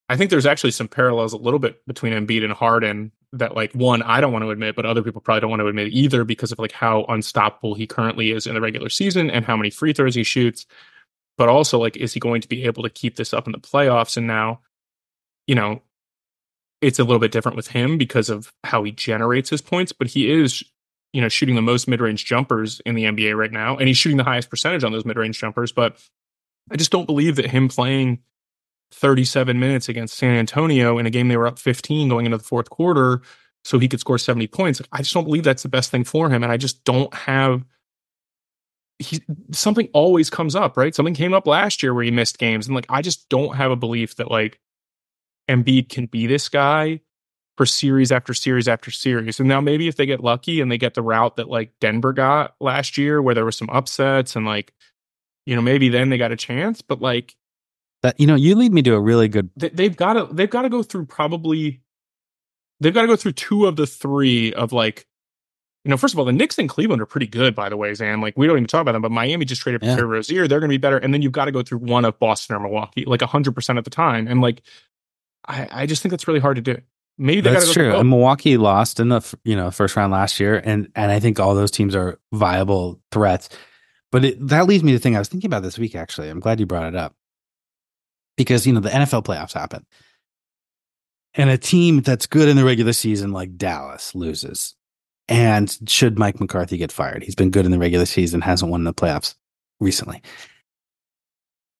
[0.09, 3.73] I think there's actually some parallels a little bit between Embiid and Harden that like
[3.73, 6.23] one I don't want to admit, but other people probably don't want to admit either
[6.23, 9.69] because of like how unstoppable he currently is in the regular season and how many
[9.69, 10.65] free throws he shoots.
[11.41, 13.57] But also like, is he going to be able to keep this up in the
[13.57, 14.15] playoffs?
[14.15, 14.59] And now,
[15.47, 15.81] you know,
[16.83, 20.05] it's a little bit different with him because of how he generates his points, but
[20.05, 20.63] he is,
[21.13, 24.19] you know, shooting the most mid-range jumpers in the NBA right now, and he's shooting
[24.19, 25.71] the highest percentage on those mid-range jumpers.
[25.71, 25.99] But
[26.69, 28.19] I just don't believe that him playing
[28.91, 32.43] 37 minutes against San Antonio in a game they were up 15 going into the
[32.43, 33.23] fourth quarter,
[33.63, 34.79] so he could score 70 points.
[34.91, 37.65] I just don't believe that's the best thing for him, and I just don't have.
[39.01, 39.19] He,
[39.51, 40.93] something always comes up, right?
[40.93, 43.71] Something came up last year where he missed games, and like I just don't have
[43.71, 44.59] a belief that like
[45.49, 47.01] Embiid can be this guy
[47.57, 49.39] for series after series after series.
[49.39, 52.13] And now maybe if they get lucky and they get the route that like Denver
[52.13, 54.73] got last year where there were some upsets and like
[55.45, 57.35] you know maybe then they got a chance, but like
[58.03, 60.49] that you know you lead me to a really good they, have got to they've
[60.49, 61.81] got to go through probably
[62.79, 65.07] they've got to go through two of the three of like
[65.83, 67.93] you know, first of all, the Knicks and Cleveland are pretty good, by the way,
[67.93, 68.21] Zan.
[68.21, 69.95] Like, we don't even talk about them, but Miami just traded for yeah.
[69.95, 70.47] Terry Rozier.
[70.47, 70.97] They're going to be better.
[70.97, 73.83] And then you've got to go through one of Boston or Milwaukee, like 100% of
[73.83, 74.27] the time.
[74.27, 74.61] And like,
[75.47, 76.77] I, I just think that's really hard to do.
[77.17, 77.95] Maybe that's go true.
[77.95, 81.39] And Milwaukee lost in the you know first round last year, and and I think
[81.39, 83.49] all those teams are viable threats.
[84.11, 85.95] But it, that leads me to think I was thinking about this week.
[85.95, 87.15] Actually, I'm glad you brought it up
[88.37, 89.85] because you know the NFL playoffs happen,
[91.35, 94.75] and a team that's good in the regular season like Dallas loses.
[95.31, 97.23] And should Mike McCarthy get fired?
[97.23, 99.35] He's been good in the regular season, hasn't won the playoffs
[99.79, 100.21] recently.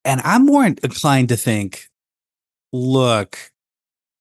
[0.05, 1.89] And I'm more inclined to think,
[2.71, 3.37] look,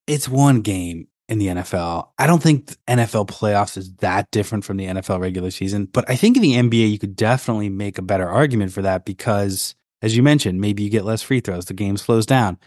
[0.09, 2.09] it's one game in the NFL.
[2.19, 6.16] I don't think NFL playoffs is that different from the NFL regular season, but I
[6.16, 10.16] think in the NBA you could definitely make a better argument for that because as
[10.16, 12.59] you mentioned, maybe you get less free throws, the game slows down.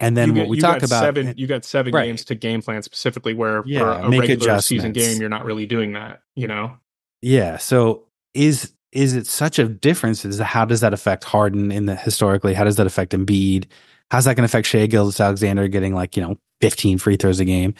[0.00, 2.06] And then what we talk about seven, you got seven right.
[2.06, 5.66] games to game plan specifically where yeah, for a regular season game you're not really
[5.66, 6.76] doing that, you know.
[7.22, 10.24] Yeah, so is is it such a difference?
[10.24, 12.54] Is how does that affect Harden in the historically?
[12.54, 13.66] How does that affect Embiid?
[14.10, 17.44] How's that going to affect Shai Gilgeous-Alexander getting like, you know, 15 free throws a
[17.44, 17.74] game?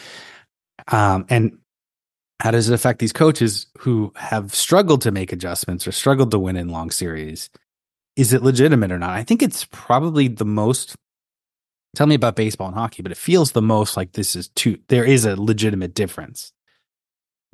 [0.89, 1.59] Um, and
[2.41, 6.39] how does it affect these coaches who have struggled to make adjustments or struggled to
[6.39, 7.51] win in long series?
[8.17, 9.11] Is it legitimate or not?
[9.11, 10.97] I think it's probably the most.
[11.95, 14.79] Tell me about baseball and hockey, but it feels the most like this is too.
[14.89, 16.53] There is a legitimate difference.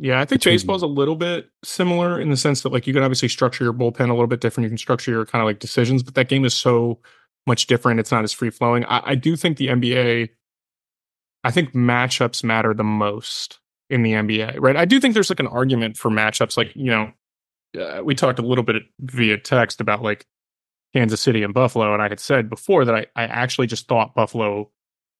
[0.02, 2.94] Yeah, I think baseball is a little bit similar in the sense that like you
[2.94, 4.64] can obviously structure your bullpen a little bit different.
[4.64, 6.98] You can structure your kind of like decisions, but that game is so
[7.46, 8.00] much different.
[8.00, 8.86] It's not as free flowing.
[8.86, 10.30] I, I do think the NBA,
[11.44, 13.58] I think matchups matter the most
[13.90, 14.76] in the NBA, right?
[14.76, 16.56] I do think there's like an argument for matchups.
[16.56, 17.12] Like, you know,
[17.78, 20.24] uh, we talked a little bit via text about like
[20.94, 21.92] Kansas City and Buffalo.
[21.92, 24.70] And I had said before that I, I actually just thought Buffalo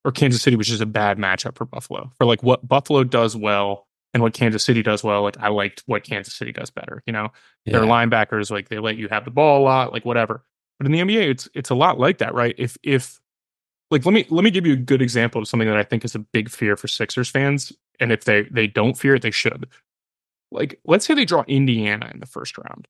[0.05, 2.11] or Kansas City was just a bad matchup for Buffalo.
[2.19, 5.83] For like what Buffalo does well and what Kansas City does well, like I liked
[5.87, 7.03] what Kansas City does better.
[7.07, 7.33] You know,
[7.65, 7.75] yeah.
[7.75, 10.45] their linebackers, like they let you have the ball a lot, like whatever.
[10.79, 12.55] But in the NBA, it's it's a lot like that, right?
[12.59, 13.21] If if
[13.91, 16.05] like let me let me give you a good example of something that I think
[16.05, 19.31] is a big fear for Sixers fans, and if they they don't fear it, they
[19.31, 19.69] should.
[20.51, 22.89] Like let's say they draw Indiana in the first round.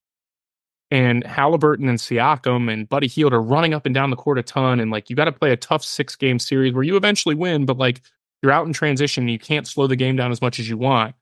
[0.90, 4.42] And Halliburton and Siakam and Buddy Hield are running up and down the court a
[4.42, 4.80] ton.
[4.80, 7.64] And like, you got to play a tough six game series where you eventually win,
[7.64, 8.00] but like,
[8.42, 9.24] you're out in transition.
[9.24, 11.14] And you can't slow the game down as much as you want.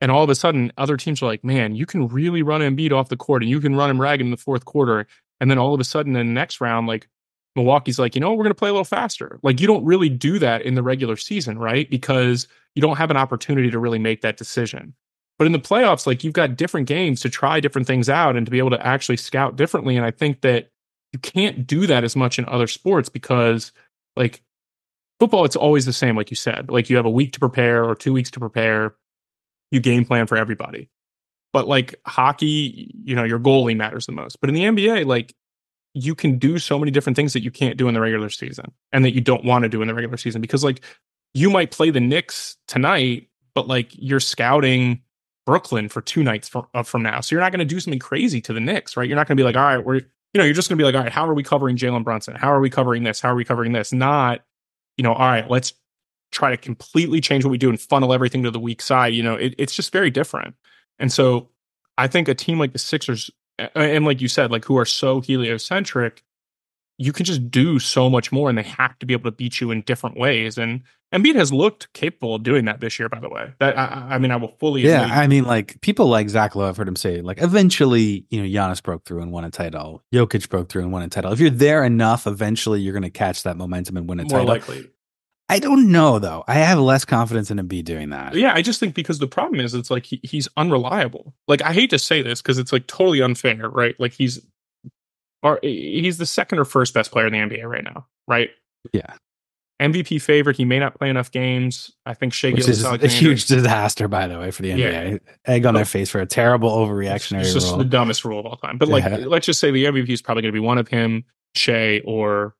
[0.00, 2.92] And all of a sudden, other teams are like, man, you can really run Embiid
[2.92, 5.06] off the court and you can run him ragged in the fourth quarter.
[5.40, 7.08] And then all of a sudden, in the next round, like
[7.56, 9.38] Milwaukee's like, you know, we're going to play a little faster.
[9.42, 11.88] Like, you don't really do that in the regular season, right?
[11.88, 14.94] Because you don't have an opportunity to really make that decision.
[15.38, 18.46] But in the playoffs, like you've got different games to try different things out and
[18.46, 19.96] to be able to actually scout differently.
[19.96, 20.70] And I think that
[21.12, 23.72] you can't do that as much in other sports because,
[24.16, 24.42] like,
[25.20, 26.70] football, it's always the same, like you said.
[26.70, 28.94] Like, you have a week to prepare or two weeks to prepare,
[29.70, 30.90] you game plan for everybody.
[31.52, 34.40] But like hockey, you know, your goalie matters the most.
[34.40, 35.34] But in the NBA, like,
[35.94, 38.72] you can do so many different things that you can't do in the regular season
[38.90, 40.80] and that you don't want to do in the regular season because, like,
[41.34, 45.02] you might play the Knicks tonight, but like you're scouting
[45.46, 47.20] Brooklyn for two nights from, uh, from now.
[47.20, 49.08] So you're not going to do something crazy to the Knicks, right?
[49.08, 50.82] You're not going to be like, all right, we're, you know, you're just going to
[50.82, 52.34] be like, all right, how are we covering Jalen Brunson?
[52.34, 53.20] How are we covering this?
[53.20, 53.92] How are we covering this?
[53.92, 54.40] Not,
[54.96, 55.74] you know, all right, let's
[56.32, 59.14] try to completely change what we do and funnel everything to the weak side.
[59.14, 60.54] You know, it, it's just very different.
[60.98, 61.50] And so
[61.96, 65.20] I think a team like the Sixers, and like you said, like who are so
[65.20, 66.24] heliocentric,
[66.98, 69.60] you can just do so much more and they have to be able to beat
[69.60, 70.56] you in different ways.
[70.56, 73.52] And Embiid has looked capable of doing that this year, by the way.
[73.60, 76.68] That I, I mean, I will fully Yeah, I mean, like people like Zach Lowe,
[76.68, 80.02] I've heard him say, like eventually, you know, Giannis broke through and won a title.
[80.12, 81.32] Jokic broke through and won a title.
[81.32, 84.46] If you're there enough, eventually you're gonna catch that momentum and win a more title.
[84.46, 84.90] likely.
[85.48, 86.42] I don't know though.
[86.48, 88.34] I have less confidence in Embiid doing that.
[88.34, 91.34] Yeah, I just think because the problem is it's like he, he's unreliable.
[91.46, 93.94] Like I hate to say this because it's like totally unfair, right?
[94.00, 94.40] Like he's
[95.44, 98.50] or he's the second or first best player in the NBA right now, right?
[98.92, 99.14] Yeah.
[99.80, 100.56] MVP favorite.
[100.56, 101.90] He may not play enough games.
[102.06, 105.12] I think Shai Which is a huge disaster, by the way, for the NBA.
[105.12, 105.18] Yeah.
[105.46, 107.78] Egg on their face for a terrible overreactionary It's just rule.
[107.78, 108.78] the dumbest rule of all time.
[108.78, 109.16] But like, Yeah.
[109.26, 111.24] let's just say the MVP is probably going to be one of him,
[111.56, 112.54] Shai, or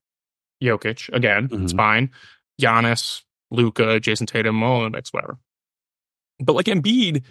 [0.63, 1.09] Jokic.
[1.15, 1.77] Again, it's Mhm.
[1.77, 2.11] fine.
[2.61, 5.39] Giannis, Luka, Jayson Tatum, all the mix, whatever.
[6.41, 7.23] But like Embiid,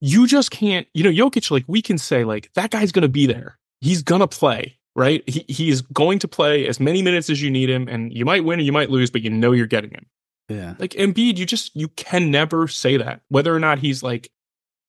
[0.00, 0.86] you just can't.
[0.94, 1.50] You know, Jokic.
[1.50, 3.58] Like we can say, like that guy's going to be there.
[3.80, 4.76] He's going to play.
[4.96, 5.22] Right?
[5.28, 8.24] He he is going to play as many minutes as you need him, and you
[8.24, 10.06] might win or you might lose, but you know you're getting him.
[10.48, 10.74] yeah.
[10.80, 13.20] Like Embiid, you just you can never say that.
[13.28, 14.28] Whether or not he's like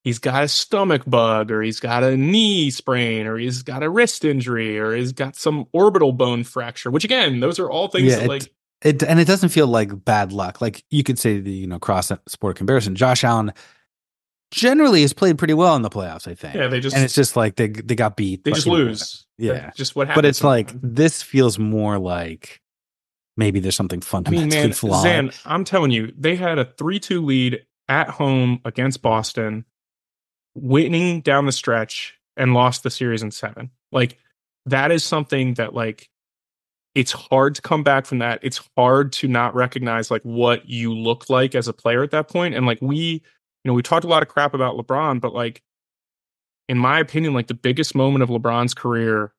[0.04, 3.90] he's got a stomach bug or he's got a knee sprain or he's got a
[3.90, 8.06] wrist injury or he's got some orbital bone fracture, which again, those are all things
[8.08, 10.60] Yeah, that it- like It and it doesn't feel like bad luck.
[10.60, 12.96] Like you could say the you know cross sport comparison.
[12.96, 13.54] Josh Allen
[14.52, 16.28] generally has played pretty well in the playoffs.
[16.28, 16.56] I think.
[16.56, 18.44] yeah, they just and it's just like they they got beat.
[18.44, 19.26] they just lose.
[19.38, 19.54] Yeah.
[19.54, 20.10] That's just what.
[20.14, 20.96] But it's like sometimes.
[20.96, 22.62] this feels more like
[23.40, 25.04] maybe there's something I fundamentally mean, man, flawed.
[25.04, 29.66] Zan, I'm telling you, they had a 3 2 lead at home against Boston,
[30.54, 33.72] winning down the stretch and lost the series in seven.
[33.92, 34.18] Like,
[34.66, 36.10] that is something that, like,
[36.96, 38.40] it's hard to come back from that.
[38.44, 42.28] It's hard to not recognize, like, what you look like as a player at that
[42.28, 42.56] point.
[42.56, 43.24] And, like, we,
[43.70, 45.62] know, we talked a lot of crap about LeBron, but, like,
[46.68, 49.34] in my opinion, like, the biggest moment of LeBron's career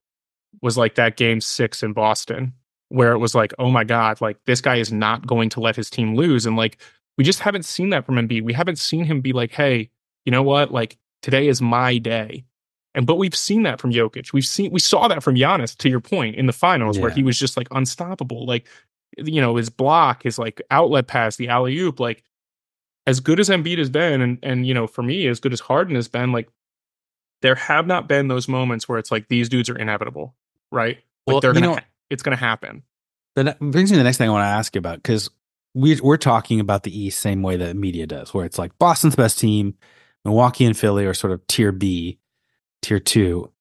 [0.62, 2.52] was like that game six in Boston
[2.88, 5.76] where it was like, oh my God, like this guy is not going to let
[5.76, 6.44] his team lose.
[6.44, 6.76] And like,
[7.16, 8.42] we just haven't seen that from Embiid.
[8.42, 9.90] We haven't seen him be like, hey,
[10.24, 10.72] you know what?
[10.72, 12.44] Like, today is my day.
[12.94, 14.32] And but we've seen that from Jokic.
[14.32, 17.22] We've seen we saw that from Giannis, to your point, in the finals, where he
[17.22, 18.46] was just like unstoppable.
[18.46, 18.66] Like,
[19.16, 22.24] you know, his block, his like outlet pass, the alley oop, like
[23.10, 25.60] as good as Embiid has been, and and you know, for me, as good as
[25.60, 26.48] Harden has been, like
[27.42, 30.34] there have not been those moments where it's like these dudes are inevitable,
[30.70, 30.96] right?
[31.26, 32.82] Like Well, they're gonna know- ha- it's gonna happen.
[33.36, 35.30] That brings me to the next thing I want to ask you about because
[35.74, 39.14] we, we're talking about the East same way that media does, where it's like Boston's
[39.16, 39.74] best team,
[40.24, 42.18] Milwaukee and Philly are sort of tier B,
[42.82, 43.52] tier two.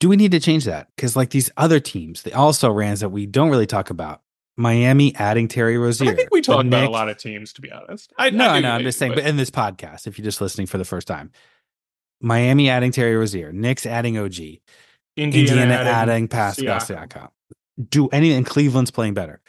[0.00, 0.88] Do we need to change that?
[0.94, 4.20] Because like these other teams, the also rans that we don't really talk about,
[4.58, 6.10] Miami adding Terry Rozier.
[6.10, 8.12] I think we the talk about a lot of teams, to be honest.
[8.18, 10.66] I, No, I no, I'm just saying, but in this podcast, if you're just listening
[10.66, 11.30] for the first time,
[12.20, 14.60] Miami adding Terry Rozier, Knicks adding OG, Indiana,
[15.16, 17.08] Indiana, adding adding Pascal Siakam.
[17.08, 17.28] Siakam.
[17.88, 19.40] Do any and Cleveland's playing better.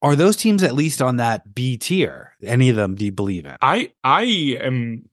[0.00, 2.32] Are those teams at least on that B tier?
[2.42, 3.56] Any of them do you believe in?
[3.60, 4.22] I I
[4.60, 5.10] am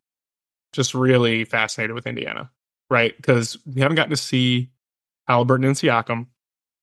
[0.72, 2.52] just really fascinated with Indiana,
[2.90, 3.14] right?
[3.18, 4.70] Because we haven't gotten to see
[5.28, 6.28] Halliburton and Siakam.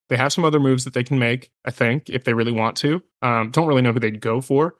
[0.08, 2.76] They have some other moves that they can make, I think, if they really want
[2.78, 3.02] to.
[3.22, 4.74] Um, don't really know who they'd go for,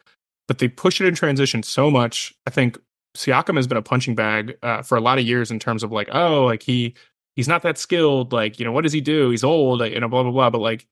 [0.49, 2.35] but they push it in transition so much.
[2.47, 2.79] I think
[3.17, 5.93] Siakam has been a punching bag uh, for a lot of years in terms of
[5.93, 6.95] like, oh, like he
[7.37, 8.33] he's not that skilled.
[8.33, 9.31] Like, you know, what does he do?
[9.31, 10.51] He's old, you know, blah blah blah.
[10.51, 10.87] But like,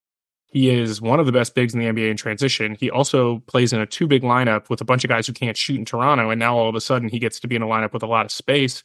[0.47, 2.77] he is one of the best bigs in the NBA in transition.
[2.81, 5.57] He also plays in a two big lineup with a bunch of guys who can't
[5.57, 7.67] shoot in Toronto, and now all of a sudden he gets to be in a
[7.67, 8.83] lineup with a lot of space.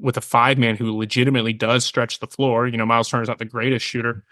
[0.00, 2.68] with a five man who legitimately does stretch the floor.
[2.68, 4.24] You know, Miles Turner's not the greatest shooter.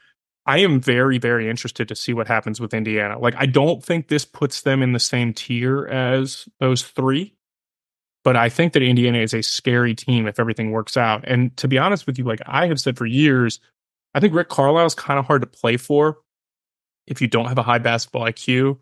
[0.46, 3.18] I am very, very interested to see what happens with Indiana.
[3.18, 7.34] Like, I don't think this puts them in the same tier as those three,
[8.22, 11.24] but I think that Indiana is a scary team if everything works out.
[11.26, 13.58] And to be honest with you, like I have said for years,
[14.14, 16.18] I think Rick Carlisle is kind of hard to play for
[17.06, 18.78] if you don't have a high basketball IQ.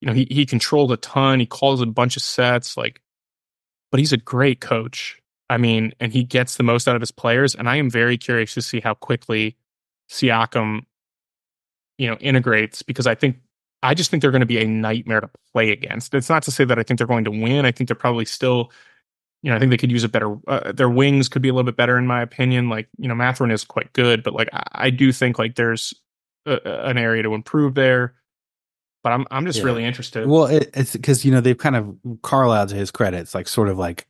[0.00, 3.00] You know, he he controls a ton, he calls a bunch of sets, like,
[3.90, 5.20] but he's a great coach.
[5.50, 7.54] I mean, and he gets the most out of his players.
[7.54, 9.56] And I am very curious to see how quickly
[10.10, 10.82] Siakam,
[11.98, 13.36] you know, integrates because I think
[13.82, 16.14] I just think they're going to be a nightmare to play against.
[16.14, 17.64] It's not to say that I think they're going to win.
[17.64, 18.72] I think they're probably still,
[19.42, 20.36] you know, I think they could use a better.
[20.48, 22.68] Uh, their wings could be a little bit better in my opinion.
[22.68, 25.94] Like you know, Mathurin is quite good, but like I, I do think like there's
[26.46, 28.14] a, an area to improve there.
[29.04, 29.64] But I'm I'm just Yeah.
[29.66, 30.26] really interested.
[30.26, 33.18] Well, it, it's because you know they've kind of Carlisle to his credit.
[33.20, 34.08] It's like sort of like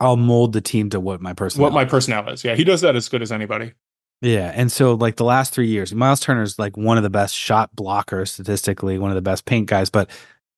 [0.00, 1.62] I'll mold the team to what my person.
[1.62, 2.42] what my personnel is.
[2.44, 3.74] Yeah, he does that as good as anybody.
[4.20, 7.34] Yeah, and so like the last three years, Miles Turner's like one of the best
[7.34, 9.90] shot blockers statistically, one of the best paint guys.
[9.90, 10.10] But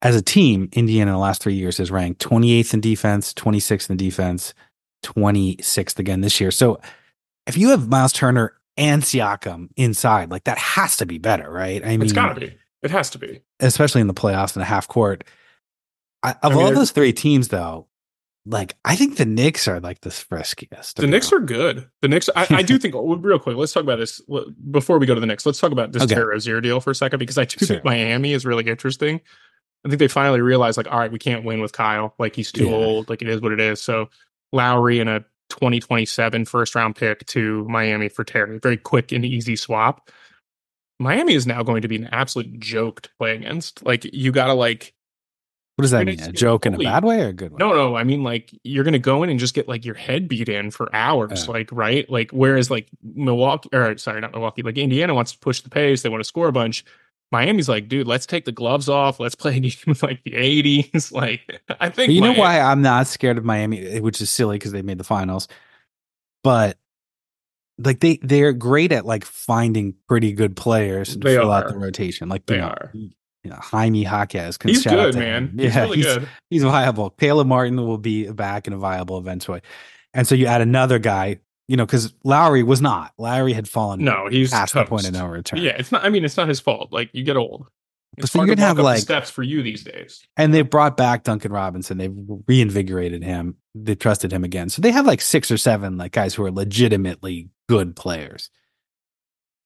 [0.03, 3.91] as a team, Indiana in the last three years has ranked 28th in defense, 26th
[3.91, 4.55] in defense,
[5.05, 6.51] 26th again this year.
[6.51, 6.81] So
[7.47, 11.85] if you have Miles Turner and Siakam inside, like that has to be better, right?
[11.85, 12.55] I mean, it's got to be.
[12.83, 13.43] It has to be.
[13.61, 15.25] especially in the playoffs in the half court.
[16.23, 17.87] I, of I mean, all those three teams, though,
[18.47, 20.95] like I think the Knicks are like the friskiest.
[20.95, 21.89] The Knicks are good.
[22.03, 24.21] The Knicks, I, I do think, oh, real quick, let's talk about this
[24.71, 25.45] before we go to the Knicks.
[25.47, 26.15] Let's talk about this Okay.
[26.15, 27.67] Terry Rozier deal for a second because I do Sure.
[27.69, 29.21] think Miami is really interesting.
[29.85, 32.15] I think they finally realized, like, all right, we can't win with Kyle.
[32.19, 32.75] Like, he's too Yeah.
[32.75, 33.09] old.
[33.09, 33.81] Like, it is what it is.
[33.83, 34.11] So,
[34.53, 38.59] Lowry and a 2027 first round pick to Miami for Terry.
[38.59, 40.11] Very quick and easy swap.
[40.99, 43.85] Miami is now going to be an absolute joke to play against.
[43.85, 44.93] Like, you got to, like,
[45.81, 46.21] What does that mean?
[46.21, 47.57] A joke in a bad way or a good way?
[47.59, 47.97] No, no.
[47.97, 50.71] I mean, like you're gonna go in and just get like your head beat in
[50.71, 52.09] for hours, like right.
[52.11, 56.03] Like whereas like Milwaukee, or sorry, not Milwaukee, like Indiana wants to push the pace.
[56.03, 56.85] They want to score a bunch.
[57.33, 59.21] Miami's like, dude, let's take the gloves off.
[59.21, 61.13] Let's play a game of like the '80s.
[61.13, 64.31] Like I think you know Miami- why I'm not scared of Miami, eh, which is
[64.31, 65.49] silly because they made the finals,
[66.45, 66.77] but
[67.79, 71.79] like they they're great at like finding pretty good players to They fill out the
[71.79, 72.29] rotation.
[72.29, 72.93] Like They you know, are.
[73.45, 74.59] You know, Jaime Jaquez.
[74.59, 75.55] can He's good, man.
[75.57, 76.29] He's yeah, really he's, good.
[76.51, 77.11] he's viable.
[77.11, 79.63] Caleb Martin will be back and a viable eventually.
[80.13, 81.39] And so you add another guy,
[81.69, 83.13] you know, because Lowry was not.
[83.17, 85.23] Lowry had fallen No, he's past the point of toast.
[85.23, 85.63] no return.
[85.63, 86.05] Yeah, it's not.
[86.05, 86.93] I mean, it's not his fault.
[86.93, 87.67] Like you get old.
[88.19, 90.21] It's So you're gonna have, like- steps for you these days.
[90.37, 91.97] And they brought back Duncan Robinson.
[91.97, 92.15] They've
[92.47, 93.57] reinvigorated him.
[93.75, 94.69] They trusted him again.
[94.69, 98.51] So they have like six or seven like guys who are legitimately good players.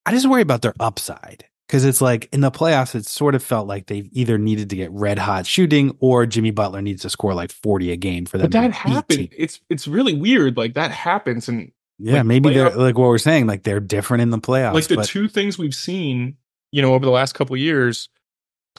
[0.06, 3.42] I just worry about their upside because it's like in the playoffs, it sort of
[3.42, 7.10] felt like they either needed to get red hot shooting or Jimmy Butler needs to
[7.10, 8.50] score like 40 a game for them.
[8.50, 9.30] But that happened.
[9.36, 10.56] It's it's really weird.
[10.56, 14.22] Like that happens, and Yeah, like, maybe they're like what we're saying, like they're different
[14.22, 14.74] in the playoffs.
[14.74, 16.36] like the but two things we've seen,
[16.72, 18.08] you know, over the last couple of years,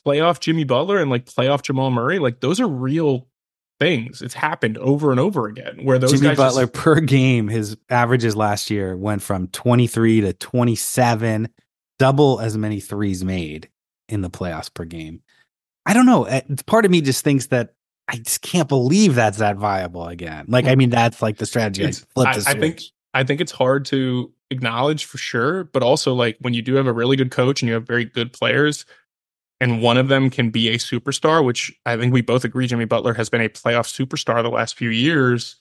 [0.05, 3.27] playoff Jimmy Butler and like playoff Jamal Murray, like those are real
[3.79, 4.21] things.
[4.21, 7.75] It's happened over and over again where those Jimmy guys just- Butler per game, his
[7.89, 11.49] averages last year went from 23 to 27,
[11.99, 13.69] double as many threes made
[14.09, 15.21] in the playoffs per game.
[15.85, 16.25] I don't know.
[16.25, 17.73] eh, Part of me just thinks that
[18.07, 20.45] I just can't believe that's that viable again.
[20.47, 21.85] Like, I mean, that's like the strategy.
[21.85, 22.81] I flip I, the I think.
[23.13, 26.85] I think it's hard to acknowledge for sure, but also like when you do have
[26.85, 28.85] a really good coach and you have very good players,
[29.61, 32.85] and one of them can be a superstar, which I think we both agree Jimmy
[32.85, 35.55] Butler has been a playoff superstar the last few years.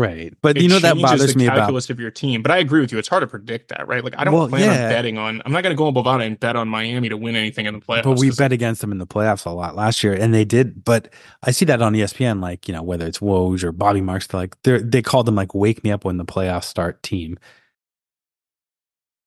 [0.00, 0.34] Right.
[0.42, 2.42] But it you know, that bothers the me about calculus of your team.
[2.42, 4.02] But I agree with you; it's hard to predict that, right?
[4.02, 4.84] Like I don't Well, plan yeah.
[4.84, 5.42] on betting on.
[5.44, 7.74] I'm not going to go on Bovada and bet on Miami to win anything in
[7.74, 8.04] the playoffs.
[8.04, 10.84] But we bet against them in the playoffs a lot last year, and they did.
[10.84, 14.26] But I see that on ESPN, like you know, whether it's Woj or Bobby Marks,
[14.26, 17.38] they're like they they called them like "Wake Me Up When the Playoffs Start" team.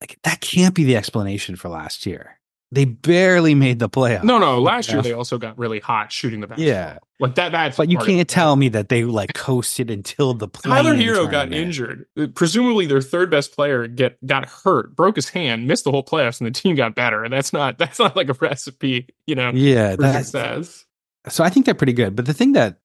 [0.02, 2.40] Like that can't be the explanation for last year.
[2.74, 4.24] They barely made the playoffs.
[4.24, 4.60] No, no.
[4.62, 6.74] Last year they also got really hot shooting the basketball.
[6.74, 6.98] Yeah.
[7.20, 7.52] like that.
[7.52, 11.44] That's but you can't tell me that they like coasted until the Tyler Herro got
[11.44, 11.54] tournament.
[11.54, 12.06] injured.
[12.20, 16.04] Uh, Presumably, their third best player get got hurt, broke his hand, missed the whole
[16.04, 17.24] playoffs, and the team got better.
[17.24, 20.86] And that's not that's not like a recipe, you know, Yeah, that's success.
[21.30, 22.16] so I think they're pretty good.
[22.16, 22.78] But the thing that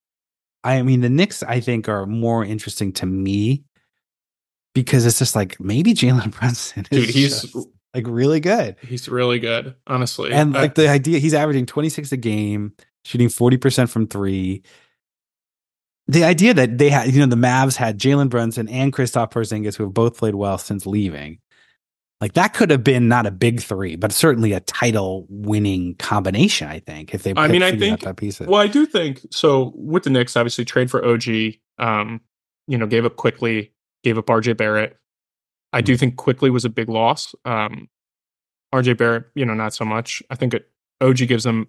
[0.65, 3.65] I mean, the Knicks, I think, are more interesting to me
[4.75, 7.57] because it's just like maybe Jalen Brunson is Dude, he's just,
[7.95, 8.77] like really good.
[8.83, 10.33] he's really good, honestly.
[10.33, 12.73] And Uh, like the idea, he's averaging 26 a game,
[13.05, 14.63] shooting 40% from three.
[16.07, 19.77] The idea that they had, you know, the Mavs had Jalen Brunson and Kristaps Porzingis,
[19.77, 21.39] who have both played well since leaving.
[22.21, 26.67] Like that could have been not a big three, but certainly a title winning combination,
[26.69, 28.41] I think, if they I mean, I think- that piece.
[28.41, 29.73] well, I do think so.
[29.77, 31.59] With the Knicks, obviously, trade for OG.
[31.79, 32.21] Um,
[32.67, 33.73] you know, gave up quickly,
[34.03, 34.97] gave up RJ Barrett.
[35.73, 37.35] I do think Quickley was a big loss.
[37.45, 37.89] Um,
[38.75, 40.23] RJ Barrett, you know, not so much.
[40.31, 41.69] I think it, OG gives them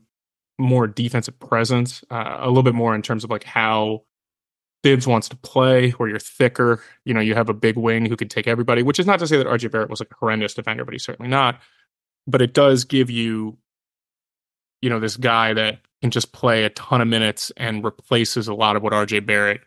[0.57, 4.03] more defensive presence, uh, a little bit more in terms of like how
[4.83, 6.81] Thibs wants to play, where you're thicker.
[7.05, 9.27] You know, you have a big wing who can take everybody, which is not to
[9.27, 11.59] say that RJ Barrett was like a horrendous defender, but he's certainly not.
[12.27, 13.57] But it does give you,
[14.81, 18.53] you know, this guy that can just play a ton of minutes and replaces a
[18.53, 19.61] lot of what RJ Barrett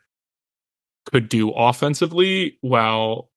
[1.11, 3.31] could do offensively while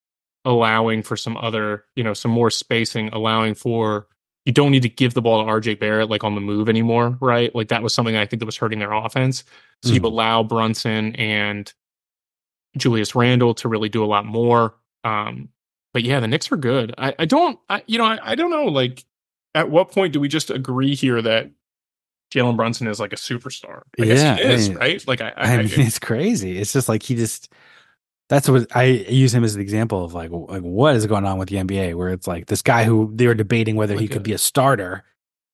[0.45, 4.07] allowing for some other, you know, some more spacing, allowing for
[4.45, 7.17] you don't need to give the ball to RJ Barrett like on the move anymore,
[7.19, 7.53] right?
[7.55, 9.43] Like that was something I think that was hurting their offense.
[9.81, 9.95] So mm.
[9.95, 11.73] you allow Brunson and
[12.77, 14.75] Julius Randle to really do a lot more.
[15.03, 15.49] Um,
[15.93, 16.93] but yeah, the Knicks are good.
[16.97, 18.65] I, I don't, I, you know, I, I don't know.
[18.65, 19.03] Like,
[19.55, 21.49] at what point do we just agree here that
[22.31, 23.83] Jalen Brunson is like a superstar?
[23.99, 25.07] I yeah, guess he is, I mean, right?
[25.07, 26.59] Like, I, I, I mean, it's crazy.
[26.59, 27.51] It's just like he just
[28.29, 31.37] that's what I use him as an example of like like what is going on
[31.37, 34.07] with the NBA where it's like this guy who they were debating whether like he
[34.07, 35.03] could a, be a starter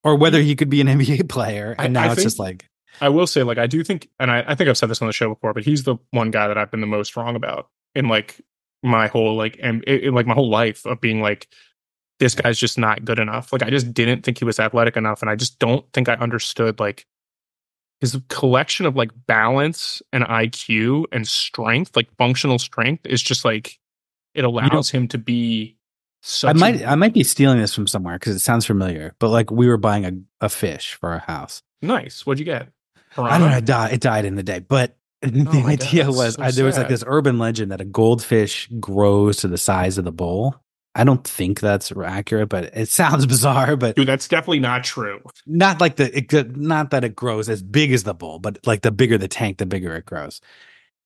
[0.03, 1.76] or whether he could be an NBA player.
[1.78, 2.69] And I, now I it's just like
[3.01, 5.07] I will say like I do think and I, I think I've said this on
[5.07, 7.69] the show before but he's the one guy that I've been the most wrong about
[7.93, 8.39] in like
[8.84, 11.47] my whole like and in like my whole life of being like
[12.19, 13.51] this guy's just not good enough.
[13.51, 16.13] Like I just didn't think he was athletic enough and I just don't think I
[16.13, 17.05] understood like
[18.02, 23.80] his collection of like balance and IQ and strength, like functional strength, is just like
[24.34, 25.78] it allows you know, him to be.
[26.24, 29.16] So I might a- I might be stealing this from somewhere because it sounds familiar,
[29.20, 31.62] but like we were buying a, a fish for our house.
[31.82, 32.26] Nice.
[32.26, 32.70] What'd you get?
[33.14, 33.36] Piranha?
[33.36, 33.58] I don't know.
[33.58, 33.93] It died.
[33.93, 36.78] It died in the day, but oh the idea God, was so I, there was
[36.78, 40.56] like this urban legend that a goldfish grows to the size of the bowl.
[40.93, 43.75] I don't think that's accurate, but it sounds bizarre.
[43.75, 45.21] But dude, that's definitely not true.
[45.45, 48.81] Not like the it, not that it grows as big as the bull, but like
[48.81, 50.41] the bigger the tank, the bigger it grows.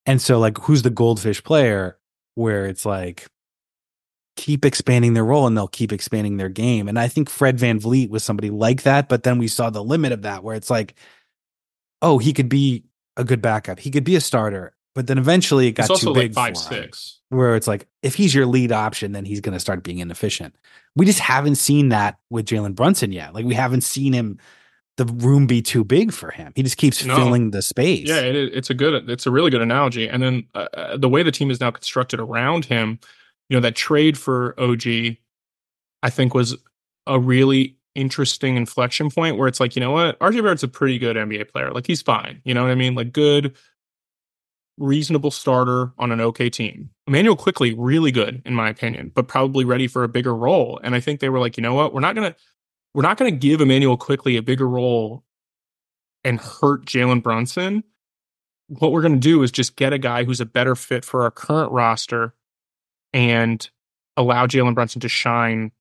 [0.06, 1.98] And so, like, who's the goldfish player?
[2.36, 3.28] Where it's like
[4.36, 6.88] keep expanding their role and they'll keep expanding their game.
[6.88, 9.84] And I think Fred Van VanVleet was somebody like that, but then we saw the
[9.84, 10.96] limit of that, where it's like,
[12.02, 12.84] oh, he could be
[13.18, 16.14] a good backup, he could be a starter, but then eventually it got it's too
[16.14, 16.36] big.
[16.36, 19.60] Like five six where it's like if he's your lead option, then he's going to
[19.60, 20.56] start being inefficient.
[20.96, 23.34] We just haven't seen that with Jalen Brunson yet.
[23.34, 24.40] Like we haven't seen him
[24.98, 26.54] the room be too big for him.
[26.56, 27.16] He just keeps no.
[27.18, 28.08] filling the space.
[28.08, 30.08] Yeah, it, it's a good, it's a really good analogy.
[30.08, 33.00] And then uh, uh, the way the team is now constructed around him,
[33.50, 35.18] you know, that trade for OG,
[36.02, 36.56] I think was
[37.08, 40.98] a really interesting inflection point where it's like, you know what, RJ Barrett's a pretty
[40.98, 41.72] good NBA player.
[41.72, 42.42] Like he's fine.
[42.46, 42.96] You know what I mean?
[42.96, 43.56] Like good
[44.78, 46.90] reasonable starter on an okay team.
[47.08, 50.80] Immanuel Quickley, really good in my opinion, but probably ready for a bigger role.
[50.84, 52.36] And I think they were like, you know what, we're not gonna
[52.94, 55.24] we're not gonna give Immanuel Quickley a bigger role
[56.24, 57.84] and hurt Jalen Brunson.
[58.68, 61.32] What we're gonna do is just get a guy who's a better fit for our
[61.32, 62.34] current roster
[63.14, 63.70] and
[64.18, 65.72] allow Jalen Brunson to shine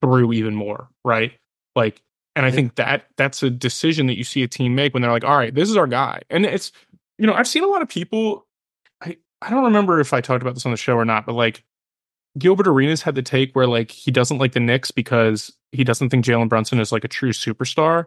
[0.00, 1.32] through even more, right?
[1.74, 2.02] Like,
[2.36, 5.10] and I think that that's a decision that you see a team make when they're
[5.10, 6.22] like, all right, this is our guy.
[6.30, 6.70] And it's
[7.18, 8.46] you know, I've seen a lot of people.
[9.02, 11.34] I I don't remember if I talked about this on the show or not, but
[11.34, 11.64] like
[12.38, 16.10] Gilbert Arenas had the take where like he doesn't like the Knicks because he doesn't
[16.10, 18.06] think Jalen Brunson is like a true superstar,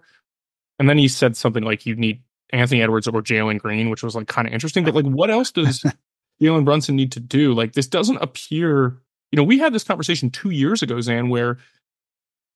[0.80, 4.16] and then he said something like you need Anthony Edwards or Jalen Green, which was
[4.16, 4.84] like kind of interesting.
[4.84, 5.86] But like, what else does
[6.42, 7.54] Jalen Brunson need to do?
[7.54, 8.98] Like, this doesn't appear.
[9.32, 11.58] You know, we had this conversation two years ago, Zan, where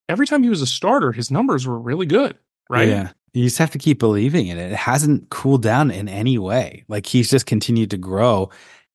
[0.09, 2.37] every time he was a starter, his numbers were really good,
[2.69, 2.87] right?
[2.87, 3.11] Yeah.
[3.33, 4.71] You just have to keep believing in it.
[4.71, 6.85] It hasn't cooled down in any way.
[6.87, 8.49] Like he's just continued to grow.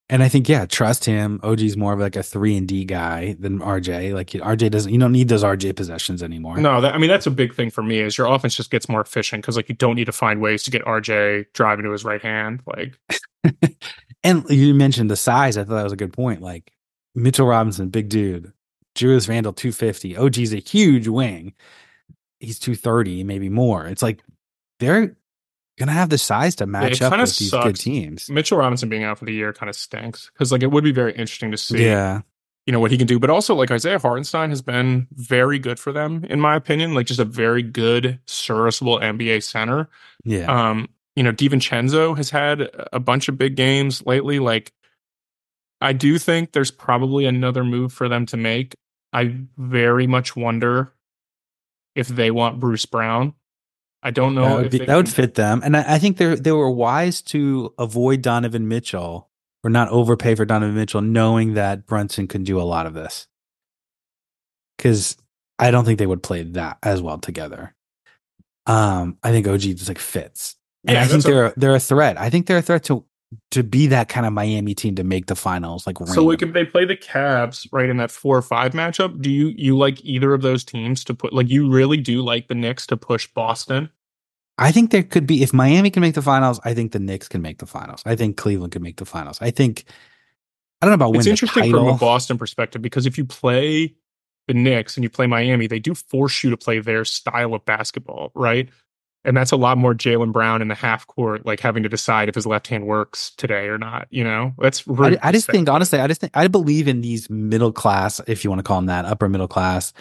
[0.09, 1.39] And I think, yeah, trust him.
[1.45, 4.12] OG's more of like a three and D guy than RJ.
[4.12, 6.57] Like RJ doesn't, you don't need those RJ possessions anymore.
[6.57, 8.89] No, that, I mean that's a big thing for me is your offense just gets
[8.89, 11.93] more efficient because like you don't need to find ways to get RJ driving to
[11.93, 12.62] his right hand.
[12.66, 12.99] Like,
[14.25, 15.57] and you mentioned the size.
[15.57, 16.43] I thought that was a good point.
[16.43, 16.73] Like
[17.14, 18.53] Mitchell Robinson, big dude.
[18.97, 20.16] Julius Randle, two fifty.
[20.16, 21.53] OG's a huge wing
[22.41, 23.86] he's 230, maybe more.
[23.86, 24.22] It's like
[24.80, 25.16] they're
[25.78, 27.38] gonna have the size to match yeah, up with sucks.
[27.38, 28.28] these good teams.
[28.28, 30.93] Mitchell Robinson being out for the year kind of stinks because like it would be
[30.93, 31.84] very interesting to see.
[31.84, 32.22] Yeah.
[32.66, 35.80] You know what he can do, but also like Isaiah Hartenstein has been very good
[35.80, 36.95] for them, in my opinion.
[36.95, 39.88] Like just a very good, serviceable NBA center.
[40.24, 40.70] Yeah.
[40.70, 44.38] Um, you know, DiVincenzo has had a bunch of big games lately.
[44.38, 44.72] Like,
[45.80, 48.76] I do think there's probably another move for them to make.
[49.12, 50.93] I very much wonder
[52.01, 53.35] if they want Bruce Brown.
[54.03, 54.45] I don't know.
[54.45, 57.21] That would, be, that would fit them, and I, I think they they were wise
[57.23, 59.29] to avoid Donovan Mitchell
[59.63, 63.27] or not overpay for Donovan Mitchell, knowing that Brunson can do a lot of this.
[64.77, 65.19] Because
[65.59, 67.75] I don't think they would play that as well together.
[68.65, 70.57] Um, I think OG just like fits.
[70.87, 72.19] And yeah, I think they're a, they're a threat.
[72.19, 73.05] I think they're a threat to
[73.53, 75.87] to be that kind of Miami team to make the finals.
[75.87, 79.20] Like, so like if they play the Cavs right in that four or five matchup,
[79.22, 82.49] do you you like either of those teams to put like you really do like
[82.49, 83.91] the Knicks to push Boston?
[84.59, 86.61] I think there could be if Miami can make the finals.
[86.64, 88.03] I think the Knicks can make the finals.
[88.05, 89.39] I think Cleveland can make the finals.
[89.41, 89.85] I think
[90.83, 93.95] I don't know about it's interesting from a Boston perspective because if you play
[94.49, 97.64] the Knicks and you play Miami, they do force you to play their style of
[97.64, 98.68] basketball, right?
[99.25, 102.31] And that's a lot more Jaylen Brown in the half court, like having to decide
[102.31, 104.09] if his left hand works today or not.
[104.11, 104.87] You know, that's.
[104.87, 108.21] Really I, I just think, honestly, I just think I believe in these middle class,
[108.27, 109.93] if you want to call them that, upper middle class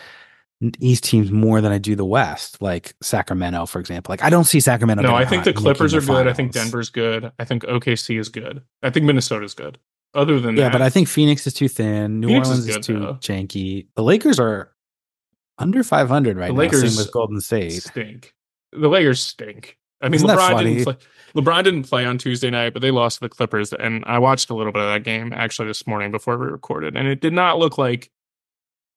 [0.79, 4.11] East teams more than I do the West, like Sacramento, for example.
[4.11, 5.03] Like I don't see Sacramento.
[5.03, 6.27] No, I think the Clippers are good.
[6.27, 7.31] I think Denver's good.
[7.39, 8.61] I think OKC is good.
[8.83, 9.79] I think Minnesota's good.
[10.13, 12.19] Other than yeah, that, but I think Phoenix is too thin.
[12.19, 13.13] New Phoenix Orleans is, good, is too though.
[13.21, 13.87] janky.
[13.95, 14.71] The Lakers are
[15.57, 16.59] under 500 right the now.
[16.59, 17.83] Lakers with Golden State.
[17.83, 18.33] Stink.
[18.71, 19.77] The Lakers stink.
[20.01, 20.97] I mean, Isn't LeBron didn't play.
[21.35, 24.49] LeBron didn't play on Tuesday night, but they lost to the Clippers, and I watched
[24.49, 27.33] a little bit of that game actually this morning before we recorded, and it did
[27.33, 28.09] not look like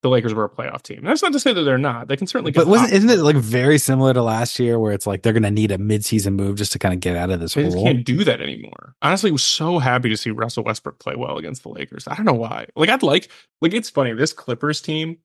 [0.03, 1.03] the Lakers were a playoff team.
[1.05, 2.09] That's not to say that they're not.
[2.09, 2.51] They can certainly.
[2.53, 5.45] But wasn't isn't it like very similar to last year, where it's like they're going
[5.45, 7.85] to need a midseason move just to kind of get out of this they hole?
[7.85, 8.95] can't do that anymore.
[9.01, 12.07] Honestly, I was so happy to see Russell Westbrook play well against the Lakers.
[12.09, 12.67] I don't know why.
[12.75, 13.29] Like I'd like
[13.61, 14.13] like it's funny.
[14.13, 15.19] This Clippers team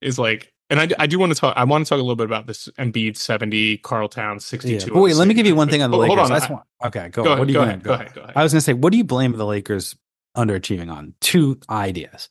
[0.00, 1.54] is like, and I, I do want to talk.
[1.56, 4.92] I want to talk a little bit about this Embiid seventy, Karl Towns sixty two.
[4.94, 5.00] Yeah.
[5.00, 6.16] wait, let me give you one thing on the Lakers.
[6.16, 7.22] Hold on, I, want, okay, go.
[7.22, 8.32] Go, ahead, what do you go, ahead, go, ahead, go ahead.
[8.36, 9.96] I was going to say, what do you blame the Lakers
[10.36, 11.14] underachieving on?
[11.20, 12.28] Two ideas.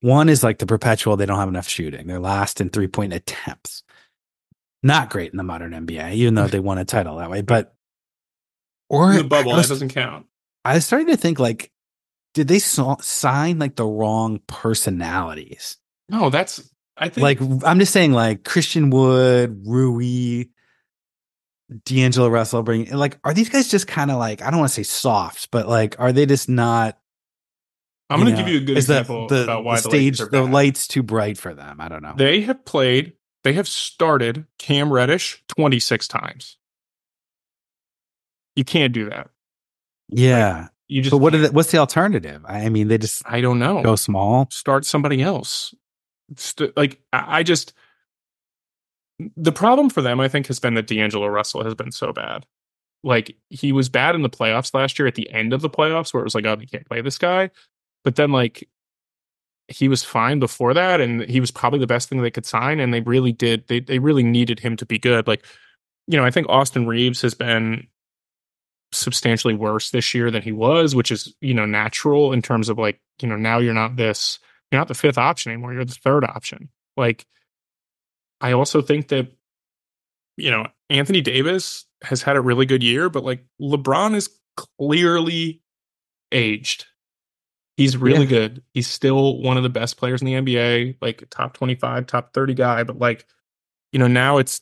[0.00, 2.06] One is like the perpetual they don't have enough shooting.
[2.06, 3.82] They're last in three point attempts.
[4.82, 7.42] Not great in the modern NBA, even though they won a title that way.
[7.42, 7.74] But
[8.88, 10.26] or in the bubble was, that doesn't count.
[10.64, 11.70] I was starting to think like,
[12.34, 15.76] did they so- sign like the wrong personalities?
[16.08, 20.44] No, that's I think like I'm just saying like Christian Wood, Rui,
[21.84, 24.74] D'Angelo Russell bring like are these guys just kind of like I don't want to
[24.74, 26.98] say soft, but like are they just not
[28.12, 30.42] I'm going to give you a good example the, about why the stage, the, the
[30.42, 31.80] light's too bright for them.
[31.80, 32.14] I don't know.
[32.16, 36.58] They have played, they have started Cam Reddish 26 times.
[38.54, 39.30] You can't do that.
[40.08, 40.54] Yeah.
[40.62, 42.42] Like, you just but what they, what's the alternative?
[42.46, 43.82] I mean, they just I don't know.
[43.82, 44.46] Go small.
[44.50, 45.74] Start somebody else.
[46.36, 47.72] St- like I just
[49.36, 52.46] the problem for them, I think, has been that D'Angelo Russell has been so bad.
[53.04, 56.12] Like he was bad in the playoffs last year at the end of the playoffs,
[56.12, 57.50] where it was like, oh, you can't play this guy.
[58.04, 58.68] But then like
[59.68, 62.80] he was fine before that and he was probably the best thing they could sign
[62.80, 65.26] and they really did they they really needed him to be good.
[65.26, 65.44] Like
[66.06, 67.86] you know, I think Austin Reaves has been
[68.92, 72.78] substantially worse this year than he was, which is, you know, natural in terms of
[72.78, 74.38] like, you know, now you're not this
[74.72, 76.70] you're not the fifth option anymore, you're the third option.
[76.96, 77.26] Like
[78.40, 79.28] I also think that
[80.36, 85.60] you know, Anthony Davis has had a really good year, but like LeBron is clearly
[86.32, 86.86] aged
[87.76, 88.30] He's really yeah.
[88.30, 88.62] good.
[88.74, 92.54] He's still one of the best players in the NBA, like top 25, top 30
[92.54, 92.82] guy.
[92.82, 93.26] But like,
[93.92, 94.60] you know, now it's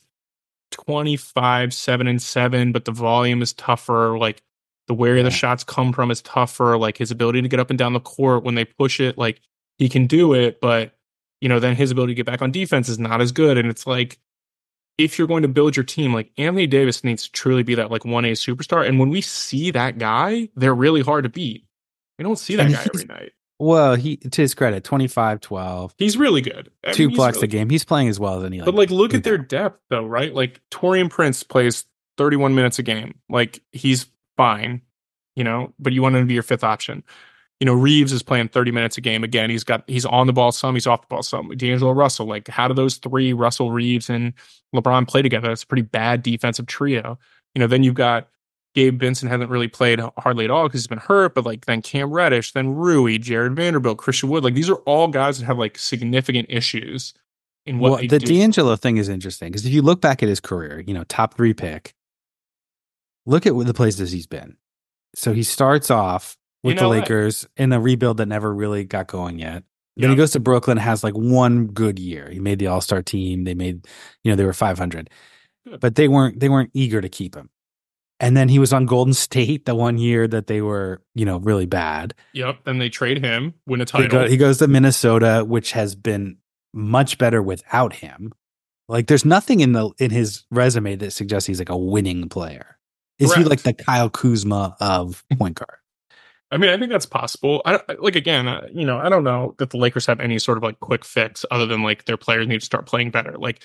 [0.70, 4.16] 25, 7 and 7, but the volume is tougher.
[4.16, 4.42] Like
[4.86, 5.24] the where yeah.
[5.24, 6.78] the shots come from is tougher.
[6.78, 9.40] Like his ability to get up and down the court when they push it, like
[9.80, 10.92] he can do it, but
[11.40, 13.56] you know, then his ability to get back on defense is not as good.
[13.56, 14.20] And it's like,
[14.98, 17.90] if you're going to build your team, like Anthony Davis needs to truly be that
[17.90, 18.86] like 1A superstar.
[18.86, 21.64] And when we see that guy, they're really hard to beat.
[22.18, 23.32] We don't see that and guy every night.
[23.58, 25.94] Well, he to his credit, 25 12.
[25.96, 26.70] He's really good.
[26.84, 27.70] I Two blocks really a game.
[27.70, 28.58] He's playing as well as any.
[28.58, 30.34] Like, but like look at their depth though, right?
[30.34, 31.86] Like Taurean Prince plays
[32.18, 33.14] 31 minutes a game.
[33.30, 34.06] Like he's
[34.36, 34.82] fine,
[35.36, 37.02] you know, but you want him to be your fifth option.
[37.60, 39.22] You know, Reaves is playing 30 minutes a game.
[39.22, 41.50] Again, he's got he's on the ball some, he's off the ball some.
[41.50, 44.32] D'Angelo Russell, like how do those three, Russell Reaves and
[44.74, 45.48] LeBron play together?
[45.48, 47.18] That's a pretty bad defensive trio.
[47.54, 48.28] You know, then you've got
[48.74, 51.82] Gabe Vincent hasn't really played hardly at all because he's been hurt, but like then
[51.82, 55.58] Cam Reddish, then Rui, Jarred Vanderbilt, Christian Wood, like these are all guys that have
[55.58, 57.12] like significant issues
[57.66, 58.26] in what well, the do.
[58.26, 61.34] D'Angelo thing is interesting because if you look back at his career, you know, top
[61.34, 61.94] three pick,
[63.26, 64.56] look at the places he's been.
[65.14, 69.38] So he starts off with the Lakers in a rebuild that never really got going
[69.38, 69.64] yet.
[69.96, 72.30] Then he goes to Brooklyn, has like one good year.
[72.30, 73.44] He made the All Star team.
[73.44, 73.86] They made,
[74.24, 75.10] you know, they were 500,
[75.66, 75.80] good.
[75.80, 77.50] but they weren't they weren't eager to keep him.
[78.18, 81.38] And then he was on Golden State the one year that they were, you know,
[81.38, 82.14] really bad.
[82.34, 82.64] Yep.
[82.64, 84.04] Then they trade him, win a title.
[84.04, 86.36] He, go, he goes to Minnesota, which has been
[86.72, 88.32] much better without him.
[88.88, 92.78] Like, there's nothing in the in his resume that suggests he's like a winning player.
[93.18, 93.42] Is Correct.
[93.42, 95.79] he like the Kyle Kuzma of point guard?
[96.50, 97.62] I mean, I think that's possible.
[97.64, 100.58] I like again, uh, you know, I don't know that the Lakers have any sort
[100.58, 103.36] of like quick fix other than like their players need to start playing better.
[103.38, 103.62] Like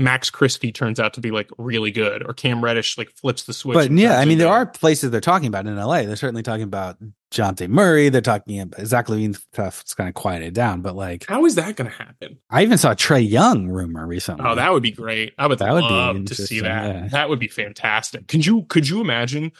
[0.00, 3.52] Max Christie turns out to be like really good, or Cam Reddish like flips the
[3.52, 3.74] switch.
[3.74, 6.02] But yeah, I mean, there are places they're talking about in LA.
[6.02, 6.98] They're certainly talking about
[7.32, 8.08] Jonte Murray.
[8.08, 9.80] They're talking about Zach LaVine stuff.
[9.80, 12.38] It's kind of quieted down, but like How is that going to happen?
[12.48, 14.44] I even saw Trae Young rumor recently.
[14.46, 15.34] Oh, that would be great.
[15.36, 16.94] I would That would be love to see that.
[16.94, 17.08] yeah.
[17.08, 18.28] That would be fantastic.
[18.28, 19.50] Could you could you imagine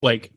[0.00, 0.30] like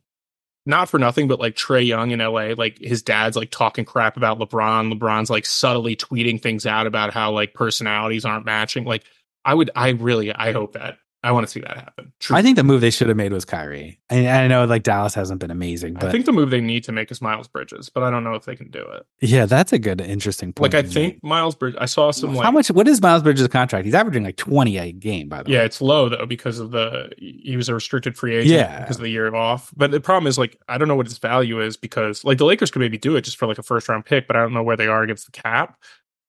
[0.65, 4.17] not for nothing, but like Trae Young in LA, like his dad's like talking crap
[4.17, 4.93] about LeBron.
[4.93, 8.83] LeBron's like subtly tweeting things out about how like personalities aren't matching.
[8.83, 9.03] Like
[9.43, 12.13] I would I really I hope that I want to see that happen.
[12.19, 12.35] True.
[12.37, 13.99] I think the move they should have made was Kyrie.
[14.09, 16.83] And I know like Dallas hasn't been amazing, but I think the move they need
[16.83, 19.05] to make is Miles Bridges, but I don't know if they can do it.
[19.21, 20.71] yeah, that's a good, interesting point.
[20.73, 22.69] Like I think Miles Bridges I saw some like how much?
[22.69, 23.85] What is Miles Bridges' contract?
[23.85, 25.27] He's averaging like twenty a game.
[25.27, 28.15] By the Yeah, way, Yeah, it's low though because of the he was a restricted
[28.17, 28.81] free agent Yeah.
[28.81, 29.73] because of the year off.
[29.75, 32.45] But the problem is like I don't know what his value is because like the
[32.45, 34.53] Lakers could maybe do it just for like a first round pick, but I don't
[34.53, 35.77] know where they are against the cap.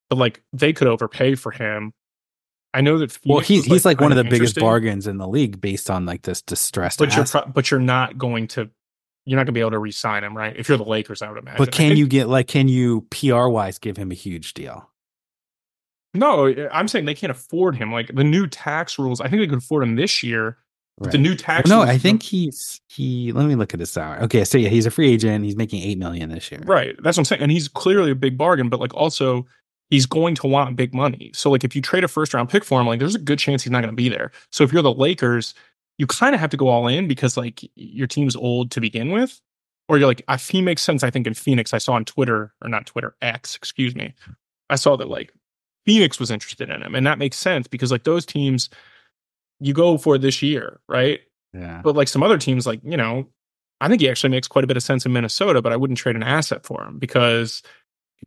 [0.08, 1.92] But like they could overpay for him.
[2.76, 5.62] I know that well, he's he's like one of the biggest bargains in the league
[5.62, 6.98] based on like this distressed.
[6.98, 8.68] But you're pro- but you're not going to
[9.24, 10.54] you're not going to be able to re-sign him, right?
[10.54, 11.56] If you're the Lakers, I would imagine.
[11.56, 14.90] but can you get like can you PR wise give him a huge deal?
[16.12, 17.90] No, I'm saying they can't afford him.
[17.90, 20.58] Like the new tax rules, I think they could afford him this year.
[20.98, 23.32] But the new tax no, I think he's he.
[23.32, 24.20] Let me look at his salary.
[24.20, 25.46] Okay, so yeah, he's a free agent.
[25.46, 26.60] He's making eight million this year.
[26.66, 26.94] Right.
[27.02, 27.42] That's what I'm saying.
[27.42, 29.46] And he's clearly a big bargain, but like also
[29.90, 31.30] he's going to want big money.
[31.34, 33.38] So like if you trade a first round pick for him, like there's a good
[33.38, 34.32] chance he's not going to be there.
[34.50, 35.54] So if you're the Lakers,
[35.98, 39.10] you kind of have to go all in because like your team's old to begin
[39.10, 39.40] with.
[39.88, 42.52] Or you're like, if he makes sense, I think in Phoenix, I saw on Twitter,
[42.60, 44.14] or not Twitter, X, excuse me.
[44.68, 45.32] I saw that like
[45.84, 46.96] Phoenix was interested in him.
[46.96, 48.68] And that makes sense because like those teams,
[49.60, 51.20] you go for this year, right?
[51.54, 51.82] Yeah.
[51.84, 53.28] But like some other teams, like, you know,
[53.80, 55.98] I think he actually makes quite a bit of sense in Minnesota, but I wouldn't
[55.98, 57.62] trade an asset for him because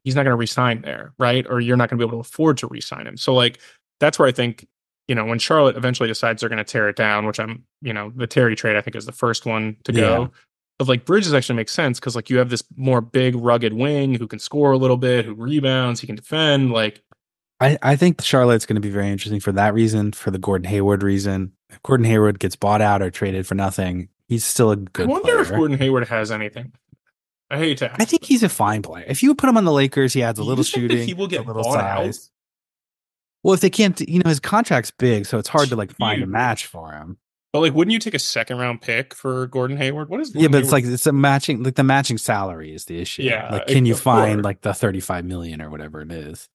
[0.03, 1.45] he's not going to resign there, right?
[1.49, 3.17] Or you're not going to be able to afford to resign him.
[3.17, 3.59] So like
[3.99, 4.67] that's where I think,
[5.07, 7.93] you know, when Charlotte eventually decides they're going to tear it down, which I'm, you
[7.93, 10.21] know, the Terry trade I think is the first one to go.
[10.21, 10.27] Yeah.
[10.77, 14.15] But like Bridges actually makes sense because like you have this more big, rugged wing
[14.15, 16.71] who can score a little bit, who rebounds, he can defend.
[16.71, 17.03] Like
[17.59, 20.69] I, I think Charlotte's going to be very interesting for that reason, for the Gordon
[20.69, 21.51] Hayward reason.
[21.69, 25.09] If Gordon Hayward gets bought out or traded for nothing, he's still a good I
[25.09, 25.41] wonder player.
[25.41, 26.71] if Gordon Hayward has anything.
[27.49, 27.91] I hate to.
[27.93, 29.05] I think he's a fine player.
[29.07, 31.41] If you put him on the Lakers, he adds a little shooting, he will get
[31.41, 32.05] a little bought out?
[32.05, 32.29] size.
[33.43, 36.21] Well, if they can't, you know, his contract's big, so it's hard to like find
[36.21, 37.17] a match for him.
[37.51, 40.09] But like, wouldn't you take a second round pick for Gordon Hayward?
[40.09, 40.33] What is?
[40.33, 42.99] The Yeah, Gordon but it's like it's a matching, like the matching salary is the
[42.99, 43.23] issue.
[43.23, 44.43] Yeah, like can you find course.
[44.43, 46.49] like the thirty-five million or whatever it is?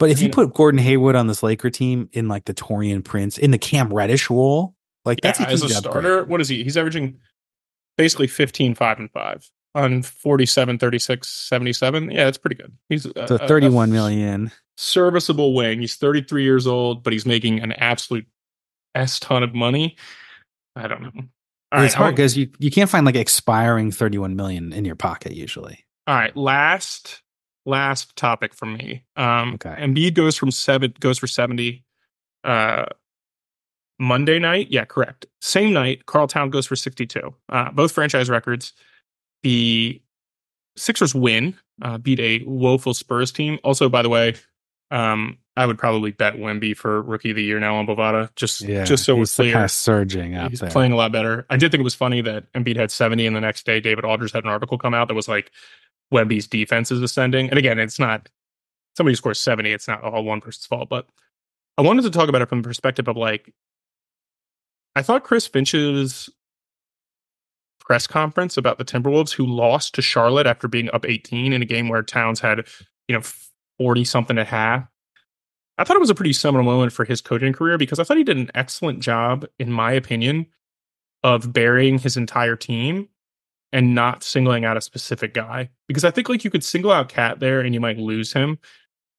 [0.00, 3.04] But if I you put Gordon Hayward on this Laker team in like the Taurean
[3.04, 6.20] Prince in the Cam Reddish role, like yeah, that's a as a starter.
[6.20, 6.28] upgrade.
[6.28, 6.64] What is he?
[6.64, 7.18] He's averaging
[7.96, 12.10] basically 15, 5, and 5 on 47, 36, 77.
[12.10, 12.72] Yeah, that's pretty good.
[12.88, 14.50] He's a, So a- a thirty-one million.
[14.76, 15.80] serviceable wing.
[15.80, 18.26] He's 33 years old, but he's making an absolute
[18.94, 19.96] S ton of money.
[20.76, 21.10] I don't know.
[21.72, 24.96] All it's right, hard because you you can't find like expiring thirty-one million in your
[24.96, 25.84] pocket usually.
[26.08, 27.22] All right, last
[27.66, 29.04] last topic from me.
[29.14, 29.76] Um Okay.
[29.78, 31.84] Embiid goes from seven goes for 70
[32.42, 32.86] uh
[34.00, 34.68] Monday night.
[34.70, 35.26] Yeah, correct.
[35.40, 37.34] Same night, Karl Town goes for 62.
[37.48, 38.72] Uh both franchise records.
[39.42, 40.00] The
[40.76, 43.58] Sixers win, uh, beat a woeful Spurs team.
[43.64, 44.34] Also, by the way,
[44.90, 48.34] um, I would probably bet Wemby for rookie of the year now on Bovada.
[48.36, 49.52] Just Yeah, just so we're he's clear.
[49.52, 50.70] kind of surging up He's there.
[50.70, 51.44] playing a lot better.
[51.50, 54.04] I did think it was funny that Embiid had 70 and the next day David
[54.04, 55.50] Aldridge had an article come out that was like
[56.12, 57.50] Wemby's defense is ascending.
[57.50, 58.28] And again, it's not
[58.96, 60.88] somebody who scores 70, it's not all one person's fault.
[60.88, 61.06] But
[61.76, 63.52] I wanted to talk about it from the perspective of like
[64.96, 66.30] I thought Chris Finch's
[67.90, 71.64] press conference about the Timberwolves who lost to Charlotte after being up 18 in a
[71.64, 72.64] game where Towns had,
[73.08, 73.22] you know,
[73.78, 74.86] 40 something at half.
[75.76, 78.16] I thought it was a pretty seminal moment for his coaching career because I thought
[78.16, 80.46] he did an excellent job, in my opinion,
[81.24, 83.08] of burying his entire team
[83.72, 85.70] and not singling out a specific guy.
[85.88, 88.60] Because I think like you could single out KAT there and you might lose him.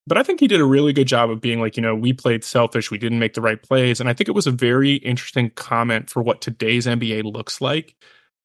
[0.08, 2.14] But I think he did a really good job of being like, you know, we
[2.14, 4.00] played selfish, we didn't make the right plays.
[4.00, 7.98] And I think it was a very interesting comment for what today's NBA looks like.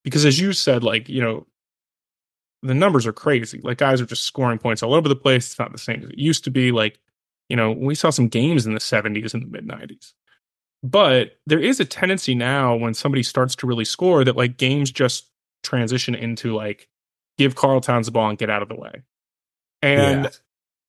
[0.06, 1.46] Because as you said, like, you know,
[2.62, 3.60] the numbers are crazy.
[3.62, 5.46] Like guys are just scoring points all over the place.
[5.46, 6.70] It's not the same as it used to be.
[6.70, 7.00] Like,
[7.48, 10.12] you know, we saw some games in the 70s and the mid 90s.
[10.84, 14.92] But there is a tendency now when somebody starts to really score that like games
[14.92, 15.26] just
[15.64, 16.88] transition into like
[17.36, 19.02] give Karl Towns the ball and get out of the way.
[19.82, 20.30] And Yeah.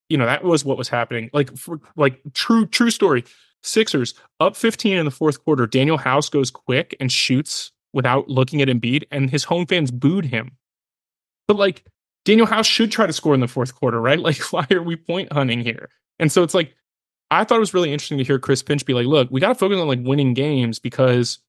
[0.09, 1.31] you know, that was what was happening.
[1.33, 3.23] Like for, like true true story.
[3.63, 5.65] Sixers up 15 in the fourth quarter.
[5.65, 10.25] Danuel House goes quick and shoots without looking at Embiid and his home fans booed
[10.25, 10.51] him.
[11.47, 11.83] But like
[12.25, 14.19] Danuel House should try to score in the fourth quarter, right?
[14.27, 15.89] Like why are we point hunting here?
[16.19, 16.75] And so it's like
[17.31, 19.49] I thought it was really interesting to hear Chris Finch be like, look, we got
[19.49, 21.39] to focus on like winning games because,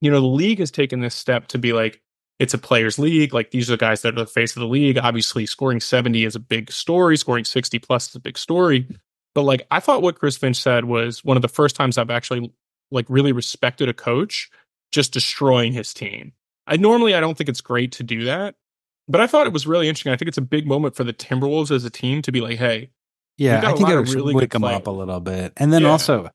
[0.00, 2.00] you know, the league has taken this step to be like,
[2.38, 3.34] it's a players league.
[3.34, 4.98] Like these are the guys that are the face of the league.
[4.98, 8.86] Obviously, scoring 70 is a big story, scoring 60 plus is a big story.
[9.34, 12.10] But like I thought what Chris Finch said was one of the first times I've
[12.10, 12.52] actually
[12.92, 14.48] like really respected a coach
[14.92, 16.32] just destroying his team.
[16.66, 18.54] I normally I don't think it's great to do that,
[19.08, 20.12] but I thought it was really interesting.
[20.12, 22.58] I think it's a big moment for the Timberwolves as a team to be like,
[22.58, 22.90] hey,
[23.36, 25.52] yeah, I think it would really wake them up a little bit.
[25.56, 25.90] And then Yeah.
[25.90, 26.30] also,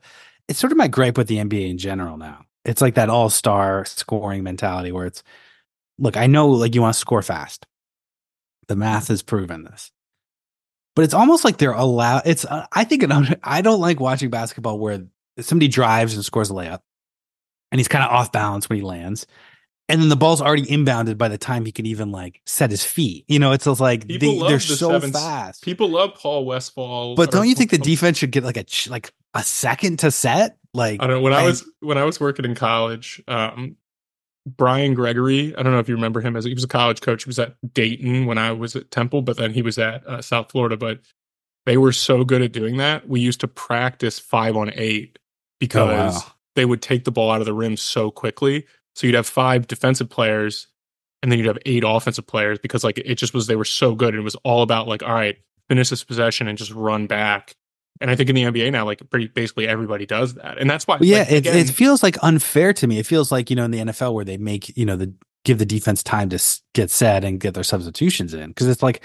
[0.48, 2.44] it's sort of my gripe with the NBA in general now.
[2.64, 5.22] It's like that all star scoring mentality where it's,
[5.98, 7.66] look, I know like you want to score fast.
[8.66, 9.90] The math has proven this.
[10.94, 12.22] But it's almost like they're allowed.
[12.26, 13.10] It's, uh, I think, it,
[13.42, 15.06] I don't like watching basketball where
[15.40, 16.80] somebody drives and scores a layup
[17.72, 19.26] and he's kind of off balance when he lands.
[19.90, 22.84] And then the ball's already inbounded by the time he can even like set his
[22.84, 23.24] feet.
[23.26, 25.62] You know, it's just like People they, they're the so seven- fast.
[25.62, 27.14] People love Paul Westphal.
[27.14, 30.58] But don't you think the defense should get like a like a second to set?
[30.74, 31.22] Like I don't know.
[31.22, 33.76] When I, I- was when I was working in college, um,
[34.46, 35.54] Brian Gregory.
[35.56, 37.24] I don't know if you remember him as he was a college coach.
[37.24, 40.20] He was at Dayton when I was at Temple, but then he was at uh,
[40.20, 40.76] South Florida.
[40.76, 41.00] But
[41.64, 43.08] they were so good at doing that.
[43.08, 45.18] We used to practice five on eight
[45.60, 46.32] because Oh, wow.
[46.58, 48.66] They would take the ball out of the rim so quickly.
[48.96, 50.66] So you'd have five defensive players,
[51.22, 53.94] and then you'd have eight offensive players because like it just was they were so
[53.94, 54.12] good.
[54.12, 55.36] And it was all about like, all right,
[55.68, 57.54] finish this possession and just run back.
[58.00, 60.84] And I think in the NBA now, like pretty basically everybody does that, and that's
[60.86, 60.98] why.
[61.00, 62.98] Yeah, like, it, again, it feels like unfair to me.
[62.98, 65.58] It feels like you know in the NFL where they make you know the give
[65.58, 66.42] the defense time to
[66.74, 69.00] get set and get their substitutions in because it's like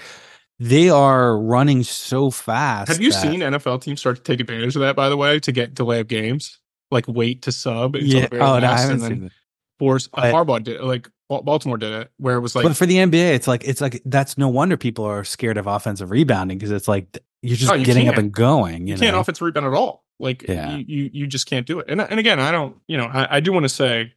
[0.58, 2.88] they are running so fast.
[2.88, 4.96] Have you that- seen NFL teams start to take advantage of that?
[4.96, 6.58] By the way, to get delay of games,
[6.90, 8.20] like wait to sub until Yeah.
[8.22, 9.32] the very Oh no, I last haven't and then seen that.
[9.78, 10.08] force.
[10.12, 12.96] Uh, but- Harbaugh did like Baltimore did it, where it was like but for the
[12.96, 16.70] NBA, it's like it's like that's no wonder people are scared of offensive rebounding because
[16.70, 18.26] it's like you're just Oh, you getting up can't.
[18.26, 18.86] and going.
[18.86, 20.04] You, you can't offensive rebound at all.
[20.20, 20.76] Like Yeah.
[20.76, 21.86] you, you, you just can't do it.
[21.88, 22.76] And and again, I don't.
[22.86, 24.12] You know, I, I do want to say,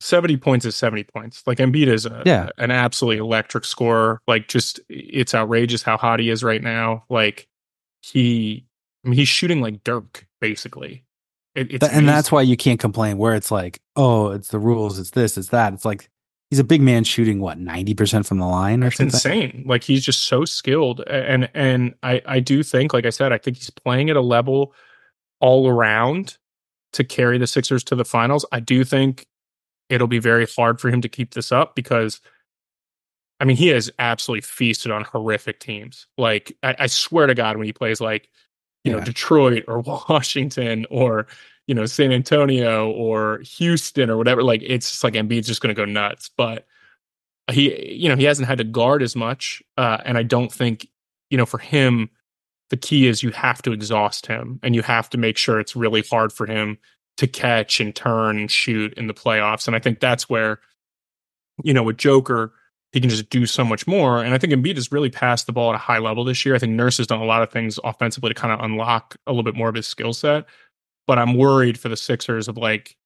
[0.00, 1.42] seventy points is seventy points.
[1.46, 2.48] Like Embiid is a, Yeah.
[2.58, 4.20] an absolutely electric scorer.
[4.26, 7.04] Like just it's outrageous how hot he is right now.
[7.08, 7.46] Like
[8.02, 8.66] he,
[9.04, 11.04] I mean, he's shooting like Dirk basically.
[11.54, 14.98] It, Th- and that's why you can't complain where it's like, oh, it's the rules,
[14.98, 15.72] it's this, it's that.
[15.72, 16.10] It's like
[16.50, 19.14] he's a big man shooting what, 90% from the line or It's something?
[19.42, 19.64] insane.
[19.66, 23.38] Like he's just so skilled, and and I I do think, like I said, I
[23.38, 24.74] think he's playing at a level
[25.40, 26.38] all around
[26.94, 28.44] to carry the Sixers to the finals.
[28.52, 29.26] I do think
[29.90, 32.20] it'll be very hard for him to keep this up because,
[33.40, 36.06] I mean, he has absolutely feasted on horrific teams.
[36.18, 38.28] Like I, I swear to God, when he plays like
[38.84, 41.26] you know Detroit or Washington or
[41.66, 45.74] you know San Antonio or Houston or whatever, like it's just like Embiid's just going
[45.74, 46.66] to go nuts, but
[47.52, 50.88] he you know he hasn't had to guard as much uh and i don't think
[51.30, 52.08] you know for him
[52.70, 55.76] the key is you have to exhaust him and you have to make sure it's
[55.76, 56.78] really hard for him
[57.16, 59.66] to catch and turn and shoot in the playoffs.
[59.66, 60.60] And i think that's where
[61.62, 62.52] you know with joker
[62.94, 64.22] he can just do so much more.
[64.22, 66.54] And i think Embiid has really passed the ball at a high level this year.
[66.54, 69.32] I think nurse has done a lot of things offensively to kind of unlock a
[69.32, 70.46] little bit more of his skill set.
[71.06, 72.96] But i'm worried for the sixers of like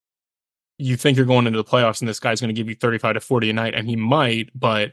[0.79, 3.15] you think you're going into the playoffs and this guy's going to give you 35
[3.15, 4.93] to 40 a night and he might but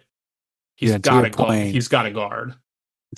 [0.78, 1.58] he's Yeah, got to guard.
[1.68, 2.56] he's got to guard.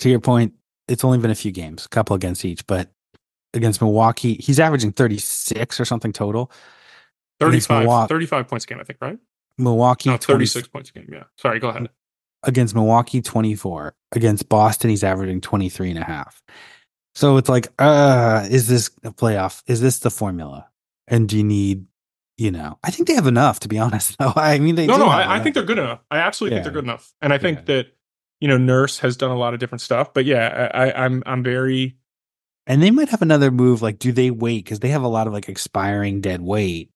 [0.00, 0.52] To your point,
[0.88, 2.90] it's only been a few games, a couple against each, but
[3.54, 6.50] against Milwaukee, he's averaging 36 or something total.
[7.40, 9.18] Against 35 Milwaukee- 35 points a game i think right
[9.58, 11.24] Milwaukee, no 20 36 points a game yeah.
[11.36, 11.88] Sorry go ahead.
[12.44, 16.40] Against Milwaukee 24 against Boston he's averaging 23 and a half.
[17.14, 19.62] So it's like uh is this a playoff?
[19.66, 20.68] Is this the formula?
[21.08, 21.86] And do you need
[22.36, 24.32] you know I think they have enough to be honest though.
[24.36, 26.00] I mean they no do no I, I think they're good enough.
[26.10, 27.12] I absolutely think they're good enough.
[27.20, 27.64] And i think Yeah.
[27.66, 27.86] that
[28.40, 31.24] you know nurse has done a lot of different stuff but yeah I, I i'm
[31.26, 31.96] i'm very
[32.68, 34.62] and they might have another move like do they wait?
[34.64, 36.90] Because they have a lot of like expiring dead weight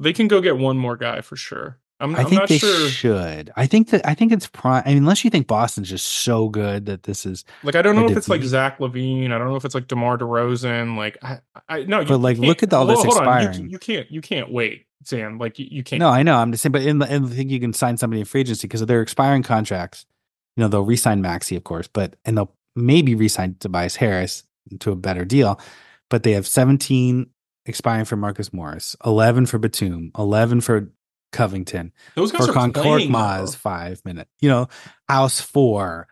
[0.00, 2.58] they can go get one more guy for sure i'm, I I'm think not they
[2.58, 5.88] sure should I think that I think it's prime I mean unless you think Boston's
[5.88, 9.32] just so good that this is like I don't know if it's like Zach LaVine.
[9.32, 10.96] I don't know if it's like DeMar DeRozan.
[10.96, 11.38] Like I,
[11.68, 12.04] I no.
[12.04, 13.70] But, like, look at all this hold on, you- expiring.
[13.70, 14.10] You, can't.
[14.10, 15.38] You can't wait, Sam.
[15.38, 16.00] Like you, you can't.
[16.00, 16.36] No, I know.
[16.36, 18.40] I'm just saying, but in the, in the thing, you can sign somebody in free
[18.40, 20.04] agency because of their expiring contracts.
[20.56, 24.42] You know, they'll re-sign Maxey, of course, but and they'll maybe re-sign Tobias Harris
[24.80, 25.60] to a better deal.
[26.10, 27.30] But they have 17
[27.66, 30.90] expiring for Marcus Morris, 11 for Batum, 11 for
[31.32, 32.72] Covington, Those guys Furkan.
[32.72, 34.28] Korkmaz five minute.
[34.40, 34.68] You know,
[35.08, 36.06] House four,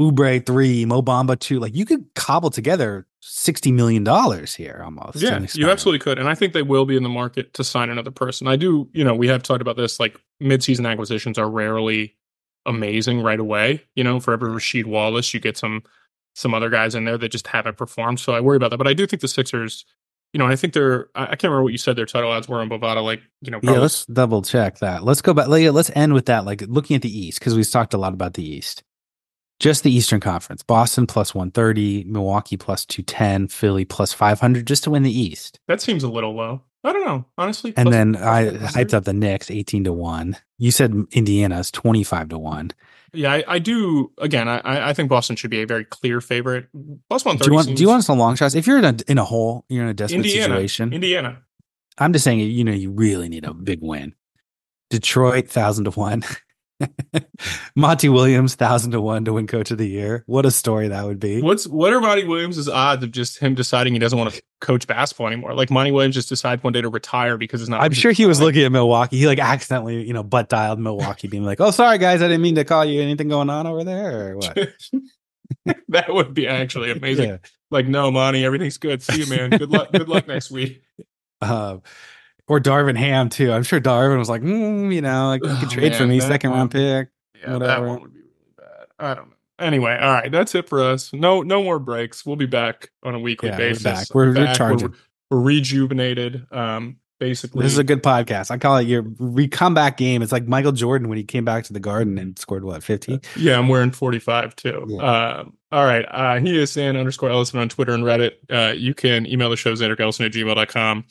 [0.00, 1.60] Oubre three, Mo Bamba two.
[1.60, 5.16] Like you could cobble together 60 million dollars here almost.
[5.16, 7.90] Yeah, you absolutely could, and I think they will be in the market to sign
[7.90, 8.46] another person.
[8.48, 8.88] I do.
[8.92, 10.00] You know, we have talked about this.
[10.00, 12.16] Like mid-season acquisitions are rarely
[12.64, 13.84] amazing right away.
[13.94, 15.82] You know, for every Rasheed Wallace, you get some
[16.34, 18.18] some other guys in there that just haven't performed.
[18.20, 18.78] So I worry about that.
[18.78, 19.84] But I do think the Sixers,
[20.32, 22.60] you know, I think they're, I, can't remember what you said their title odds were
[22.60, 25.04] on Bovada, like, you know, Yeah, let's double check that.
[25.04, 25.48] Let's go back.
[25.48, 26.44] Let's end with that.
[26.44, 28.82] Like looking at the East because we've talked a lot about the East.
[29.60, 34.40] Just the Eastern Conference: Boston plus one thirty, Milwaukee plus two ten, Philly plus five
[34.40, 35.60] hundred, just to win the East.
[35.68, 36.62] that seems a little low.
[36.84, 37.72] I don't know, honestly.
[37.76, 40.36] And Plus- then I hyped up the Knicks eighteen to one.
[40.58, 42.72] You said Indiana's twenty five to one.
[43.14, 44.10] Yeah, I, I do.
[44.18, 46.68] Again, I- I, think Boston should be a very clear favorite.
[47.10, 47.50] Plus one Do thirty.
[47.50, 47.76] you want?
[47.76, 48.54] Do you want some long shots?
[48.54, 50.54] If you're in a in a hole, you're in a desperate Indiana?
[50.54, 50.92] situation.
[50.92, 51.42] Indiana.
[51.98, 54.14] I'm just saying, you know, you really need a big win.
[54.90, 56.24] Detroit thousand to one.
[57.76, 60.24] Monty Williams thousand to one to win Coach of the Year.
[60.26, 61.42] What a story that would be.
[61.42, 64.86] What's what are Monty Williams' odds of just him deciding he doesn't want to coach
[64.86, 65.54] basketball anymore?
[65.54, 67.82] Like Monty Williams just decides one day to retire because it's not.
[67.82, 69.18] I'm sure he was looking at Milwaukee.
[69.18, 72.42] He like accidentally, you know, butt dialed Milwaukee, being like, "Oh, sorry guys, I didn't
[72.42, 73.00] mean to call you.
[73.02, 74.58] Anything going on over there or what?"
[75.88, 77.30] that would be actually amazing.
[77.30, 77.38] Yeah.
[77.70, 79.02] Like, no, Monty, everything's good.
[79.02, 79.50] See you, man.
[79.50, 79.92] Good luck.
[79.92, 80.82] Good luck next week.
[81.40, 81.78] Uh,
[82.48, 83.52] or Darvin Ham too.
[83.52, 86.20] I'm sure Darvin was like, mm, you know, like you can trade for man, me,
[86.20, 87.08] that second round pick.
[87.40, 87.66] Yeah, Whatever.
[87.66, 88.86] that one would be really bad.
[88.98, 89.36] I don't know.
[89.58, 91.12] Anyway, all right, that's it for us.
[91.12, 92.26] No, no more breaks.
[92.26, 93.82] We'll be back on a weekly Yeah, we're basis.
[93.84, 94.06] back.
[94.12, 94.58] We're Back.
[94.58, 94.90] We're,
[95.30, 96.46] we're rejuvenated.
[96.50, 98.50] Um, basically, This is a good podcast.
[98.50, 100.20] I call it your re comeback game.
[100.22, 103.20] It's like Michael Jordan when he came back to the Garden and scored what 50.
[103.36, 104.84] Yeah, I'm wearing 45 too.
[104.88, 105.36] Yeah.
[105.38, 106.04] Um, all right.
[106.10, 108.32] Uh, he is Zan underscore Ellison on Twitter and Reddit.
[108.50, 111.04] Uh, you can email the show, xandergellison at gmail.com.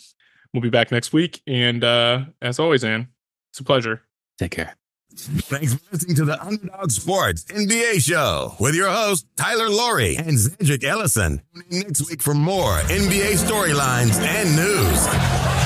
[0.54, 1.42] We'll be back next week.
[1.48, 3.08] And uh, as always, Ann,
[3.52, 4.02] it's a pleasure.
[4.38, 4.76] Take care.
[5.14, 10.38] Thanks for listening to the Underdog Sports NBA show with your host, Tyler Laurie and
[10.38, 11.42] Zedric Ellison.
[11.70, 15.61] Next week for more NBA storylines and news.